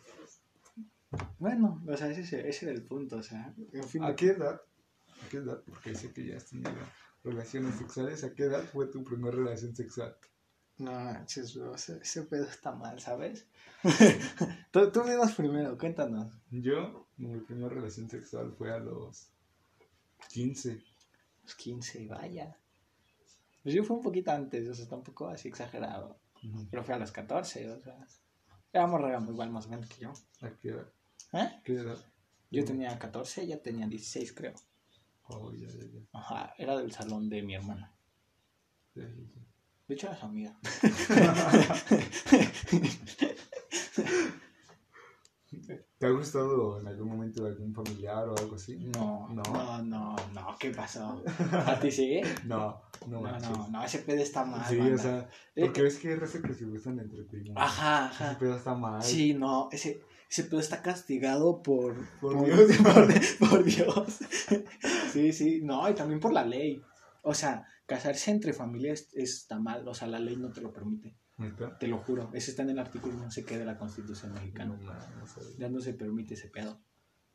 [1.40, 4.04] Bueno, o sea, ese, ese era el punto, o sea, en fin.
[4.04, 4.62] ¿A qué edad?
[5.26, 5.62] ¿A qué edad?
[5.66, 6.72] Porque dice que ya has tenido
[7.24, 8.24] relaciones sexuales.
[8.24, 10.16] ¿A qué edad fue tu primera relación sexual?
[10.78, 13.48] No, ese, ese pedo está mal, ¿sabes?
[14.72, 15.02] tú, tú
[15.36, 16.32] primero, cuéntanos.
[16.52, 19.32] Yo, mi primera relación sexual fue a los
[20.30, 20.80] 15.
[21.44, 22.58] Los 15, vaya.
[23.64, 26.20] Pues yo fui un poquito antes, o sea, tampoco así exagerado.
[26.70, 28.08] Pero fui a los 14, o sea.
[28.72, 30.14] Éramos igual más o menos que yo.
[30.42, 30.88] ¿A qué edad?
[31.34, 31.50] ¿Eh?
[31.64, 31.98] ¿Qué edad?
[32.52, 34.54] Yo tenía 14, ella tenía 16, creo.
[35.24, 36.00] Oh, ya, ya, ya.
[36.14, 37.94] Ajá, era del salón de mi hermana.
[38.96, 40.58] De hecho, era su amiga.
[45.98, 48.78] ¿Te ha gustado en algún momento de algún familiar o algo así?
[48.78, 49.42] No, No.
[49.44, 51.24] no, no, no, ¿qué pasó?
[51.66, 52.22] ¿A ti sí?
[52.46, 54.64] No, no, No, no, no, ese pedo está mal.
[54.66, 54.96] Sí, banda.
[54.96, 57.54] o sea, Eh, porque ves que hay que se gustan entre primos.
[57.58, 58.38] Ajá, Ese ajá.
[58.40, 59.02] pedo está mal.
[59.02, 62.78] Sí, no, ese, ese pedo está castigado por, Por Dios.
[62.78, 64.20] por, por Dios.
[65.12, 66.82] Sí, sí, no, y también por la ley.
[67.24, 71.16] O sea, casarse entre familias está mal, o sea, la ley no te lo permite.
[71.80, 72.32] Te lo juro.
[72.34, 74.76] Ese está en el artículo no sé qué de la Constitución mexicana.
[74.76, 75.56] no, no sabía.
[75.58, 76.80] Ya no se permite ese pedo.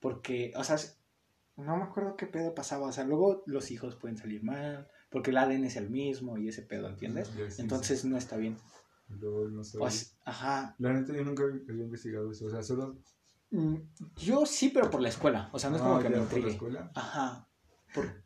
[0.00, 0.76] Porque, o sea,
[1.56, 2.88] no me acuerdo qué pedo pasaba.
[2.88, 4.88] O sea, luego los hijos pueden salir mal.
[5.08, 7.30] Porque el ADN es el mismo y ese pedo, ¿entiendes?
[7.50, 8.56] Sí, Entonces no está bien.
[9.20, 9.80] No sabía.
[9.86, 10.74] Pues, ajá.
[10.78, 12.46] La neta, yo nunca había investigado eso.
[12.46, 12.98] O sea, solo.
[13.50, 13.76] Mm,
[14.16, 15.50] Yo sí, pero por la escuela.
[15.52, 16.50] O sea, no es como Ah, que me por la intrigue.
[16.50, 16.90] escuela.
[16.94, 17.48] Ajá.
[17.94, 18.22] Por...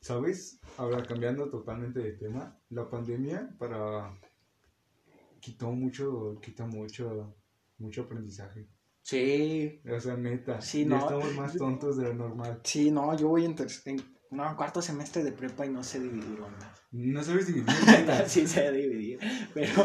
[0.00, 0.60] ¿Sabes?
[0.76, 4.18] Ahora cambiando totalmente de tema, la pandemia para
[5.40, 7.36] quitó mucho, quita mucho,
[7.78, 8.68] mucho aprendizaje.
[9.02, 9.80] Sí.
[9.88, 10.98] O sea, neta, Sí, ya no.
[10.98, 12.60] estamos más tontos de lo normal.
[12.64, 13.54] Sí, no, yo voy en,
[13.84, 16.38] en no, cuarto semestre de prepa y no sé dividir.
[16.92, 17.66] No sabes dividir.
[17.86, 18.28] neta.
[18.28, 19.18] sí sé dividir.
[19.54, 19.84] Pero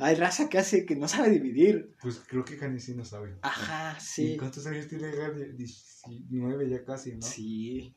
[0.00, 1.94] hay raza que hace que no sabe dividir.
[2.02, 3.36] Pues creo que Jani sí no sabe.
[3.42, 4.36] Ajá, ¿Y sí.
[4.38, 5.52] cuántos años tiene Gaby?
[5.56, 7.22] 19 ya casi, ¿no?
[7.22, 7.94] Sí.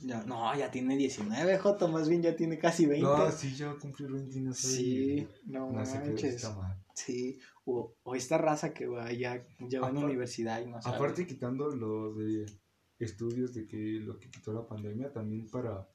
[0.00, 3.02] Ya, no, ya tiene 19, Joto, más bien ya tiene casi 20.
[3.04, 6.34] No, sí, ya va a cumplir 20 y no sabe sí, no, No sé manches.
[6.36, 6.80] está mal.
[6.94, 10.80] Sí, o, o esta raza que va ya, ya va en Apar- universidad y no
[10.80, 10.96] sabe.
[10.96, 12.46] Aparte quitando lo de
[12.98, 15.88] estudios de que lo que quitó la pandemia también para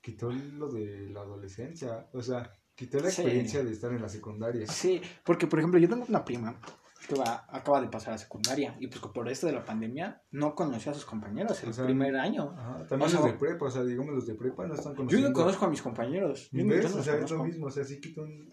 [0.00, 3.20] quitó lo de la adolescencia, o sea, quitó la Sí.
[3.22, 4.66] experiencia de estar en la secundaria.
[4.66, 6.58] Sí, porque por ejemplo yo tengo una prima
[7.06, 10.54] que va, acaba de pasar a secundaria y pues por esto de la pandemia no
[10.54, 12.50] conoció a sus compañeros el O sea, primer año.
[12.56, 14.92] Ajá, también O sea, los de prepa, o sea, digamos los de prepa no están
[14.92, 15.28] Yo conociendo.
[15.28, 16.48] no conozco a mis compañeros.
[16.52, 16.94] Yo, no- yo ¿Ves?
[16.94, 18.52] no O sea, es lo mismo, o sea, sí quitó un, un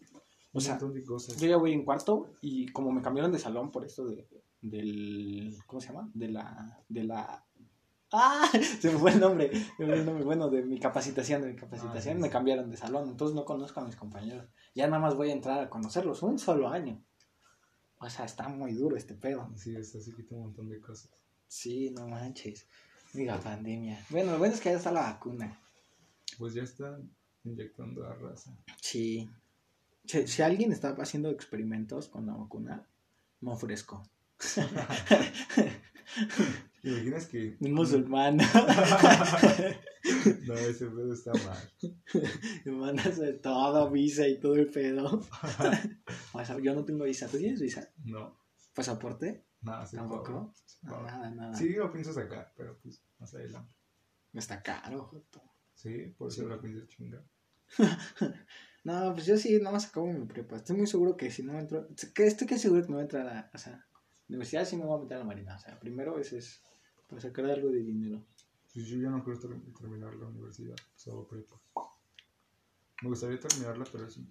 [0.54, 1.38] O sea, montón de cosas.
[1.38, 4.28] Yo ya voy en cuarto y como me cambiaron de salón por esto de,
[4.62, 5.56] del...
[5.66, 6.10] ¿Cómo se llama?
[6.14, 6.84] De la...
[6.90, 7.46] De la...
[8.12, 8.50] ¡Ah!
[8.80, 9.52] Se me fue el nombre.
[9.52, 10.24] Se me fue el nombre.
[10.24, 13.10] Bueno, de mi capacitación, de mi capacitación, Ah, me cambiaron de salón.
[13.10, 14.48] Entonces no conozco a mis compañeros.
[14.76, 16.24] Ya nada más voy a entrar a conocerlos.
[16.24, 17.04] Un solo año.
[18.00, 19.52] O sea, está muy duro este pedo.
[19.56, 21.12] Sí, esto sí quitó un montón de cosas.
[21.48, 22.68] Sí, no manches.
[23.14, 24.06] Mira, pandemia.
[24.10, 25.60] Bueno, lo bueno es que ya está la vacuna.
[26.38, 27.10] Pues ya están
[27.44, 28.56] inyectando a raza.
[28.82, 29.30] Sí.
[30.06, 32.88] Si, si alguien está haciendo experimentos con la vacuna,
[33.42, 34.04] me ofrezco.
[36.88, 38.38] ¿Te imaginas que Un musulmán.
[40.48, 41.72] no, ese pedo está mal.
[42.66, 45.22] Me mandas de todo, visa y todo el pedo.
[46.34, 47.28] O sea, yo no tengo visa.
[47.28, 47.90] ¿Tú tienes visa?
[48.06, 48.40] No,
[48.74, 49.44] ¿Pasaporte?
[49.62, 50.54] nada, sí, ¿Tampoco?
[50.84, 51.12] No, Pobre.
[51.12, 51.56] nada, nada.
[51.58, 53.74] Sí, lo pienso sacar, pero pues más adelante.
[54.34, 55.42] Está caro, joto.
[55.74, 56.48] Sí, por eso Sí.
[56.48, 57.24] la pienso chingar.
[58.84, 60.58] No, pues yo sí, nada más acabo mi prepa.
[60.58, 61.88] Estoy muy seguro que si no entro.
[62.16, 63.52] Estoy que seguro que no voy a entrar a la.
[63.54, 63.86] O sea,
[64.30, 65.56] universidad sí me voy a meter a la marina.
[65.56, 66.62] O sea, primero ese es
[67.08, 68.26] para sacar algo de dinero.
[68.74, 71.60] Pues yo ya no quiero ter- terminar la universidad, solo prepa.
[73.02, 74.30] Me gustaría terminarla, pero es un.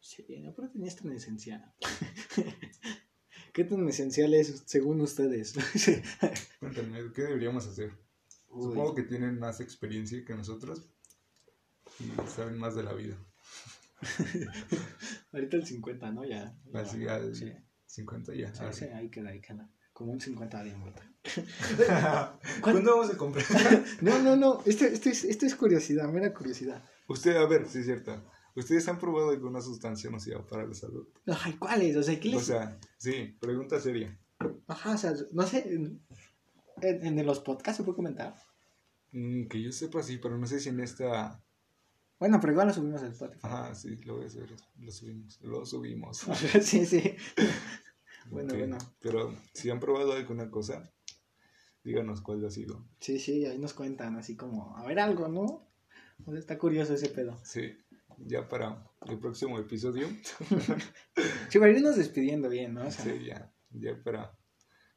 [0.00, 1.74] Sí, no, pero tenías tan esencial.
[3.52, 5.54] ¿Qué tan esencial es según ustedes?
[5.74, 6.02] Sí.
[7.14, 7.92] ¿qué deberíamos hacer?
[8.50, 8.62] Uy.
[8.70, 10.82] Supongo que tienen más experiencia que nosotros
[12.00, 13.16] y saben más de la vida.
[15.32, 16.24] Ahorita el 50, ¿no?
[16.24, 16.54] Ya.
[16.72, 17.52] ya al Sí.
[17.86, 18.54] 50 ya.
[18.54, 19.70] Sí, sí, ahí queda, ahí queda.
[19.96, 20.74] Como un 50 de.
[22.60, 23.46] ¿Cuándo vamos a comprar?
[24.02, 24.62] No, no, no.
[24.66, 26.84] Esto, esto, es, esto es curiosidad, mera curiosidad.
[27.08, 28.22] Usted, a ver, sí es cierto.
[28.54, 31.08] ¿Ustedes han probado alguna sustancia nociva para la salud?
[31.42, 31.96] Ay, ¿cuáles?
[31.96, 32.42] O sea, ¿qué les.?
[32.42, 34.20] O sea, sí, pregunta seria.
[34.66, 35.66] Ajá, o sea, no sé.
[35.66, 36.02] En,
[36.82, 38.34] en, en los podcasts se puede comentar.
[39.12, 41.42] Mm, que yo sepa, sí, pero no sé si en esta...
[42.18, 43.40] Bueno, pero igual lo subimos al Spotify.
[43.44, 46.18] Ajá, sí, lo voy a hacer, lo subimos, lo subimos.
[46.60, 47.16] sí, sí.
[48.30, 48.78] Bueno, bueno.
[49.00, 50.92] Pero si han probado alguna cosa,
[51.84, 52.86] díganos cuál ha sido.
[53.00, 55.68] Sí, sí, ahí nos cuentan así como, a ver algo, ¿no?
[56.24, 57.38] O sea, está curioso ese pedo.
[57.44, 57.76] Sí,
[58.18, 60.08] ya para el próximo episodio.
[61.48, 62.86] Sí, para irnos despidiendo bien, ¿no?
[62.86, 64.36] O sea, Sí, ya, ya para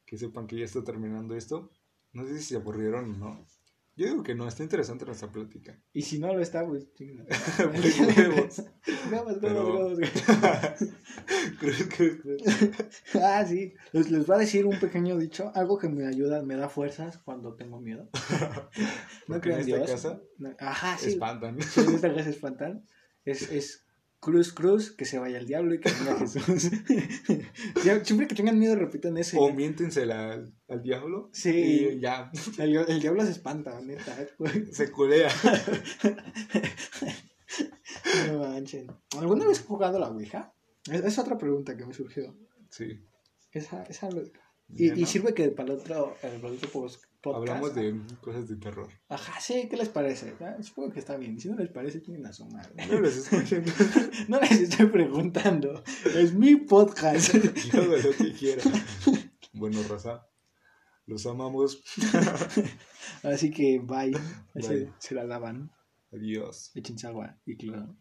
[0.04, 1.70] que sepan que ya está terminando esto.
[2.12, 3.46] No sé si se aburrieron o no.
[3.96, 5.78] Yo digo que no, está interesante nuestra plática.
[5.92, 7.24] Y si no lo está, pues chinga.
[7.58, 8.64] Pues.
[9.10, 9.98] Huevos, Pero- huevos,
[13.22, 13.74] Ah, sí.
[13.92, 17.18] Les, les voy a decir un pequeño dicho, algo que me ayuda, me da fuerzas
[17.18, 18.08] cuando tengo miedo.
[19.28, 19.90] No creo en en esta Dios.
[19.90, 21.10] casa No- Ajá, sí.
[21.10, 21.60] espantan.
[21.62, 22.84] Sí, en esta casa espantan.
[23.24, 23.84] Es, es
[24.20, 26.70] cruz, cruz, que se vaya el diablo y que venga Jesús.
[28.04, 29.36] Siempre que tengan miedo, repitan ese.
[29.38, 31.30] O miéntensela al, al diablo.
[31.32, 31.50] Sí.
[31.94, 34.16] Y ya, El, el diablo se espanta, neta.
[34.72, 35.30] se culea.
[38.28, 38.86] No manchen.
[39.18, 40.52] ¿Alguna vez has jugado la Ouija?
[40.90, 42.36] Es, es otra pregunta que me surgió.
[42.70, 43.00] Sí.
[43.52, 44.08] Esa, esa
[44.68, 47.48] y, y sirve que para el otro, el otro pos- podcast.
[47.48, 48.88] Hablamos de cosas de terror.
[49.08, 50.34] Ajá, sí, ¿qué les parece?
[50.40, 51.38] Ah, Supongo que está bien.
[51.38, 52.72] Si no les parece, tienen a su madre.
[52.88, 53.64] No los escuchen.
[54.28, 55.82] No les estoy preguntando.
[56.16, 57.34] Es mi podcast.
[57.34, 58.62] Yo hago lo que quiera.
[59.52, 60.26] Bueno, raza.
[61.06, 61.82] Los amamos.
[63.22, 64.12] Así que bye.
[64.54, 64.92] Bye.
[64.98, 65.70] se la lavan.
[66.12, 66.70] Adiós.
[66.74, 67.96] Échense agua y claro.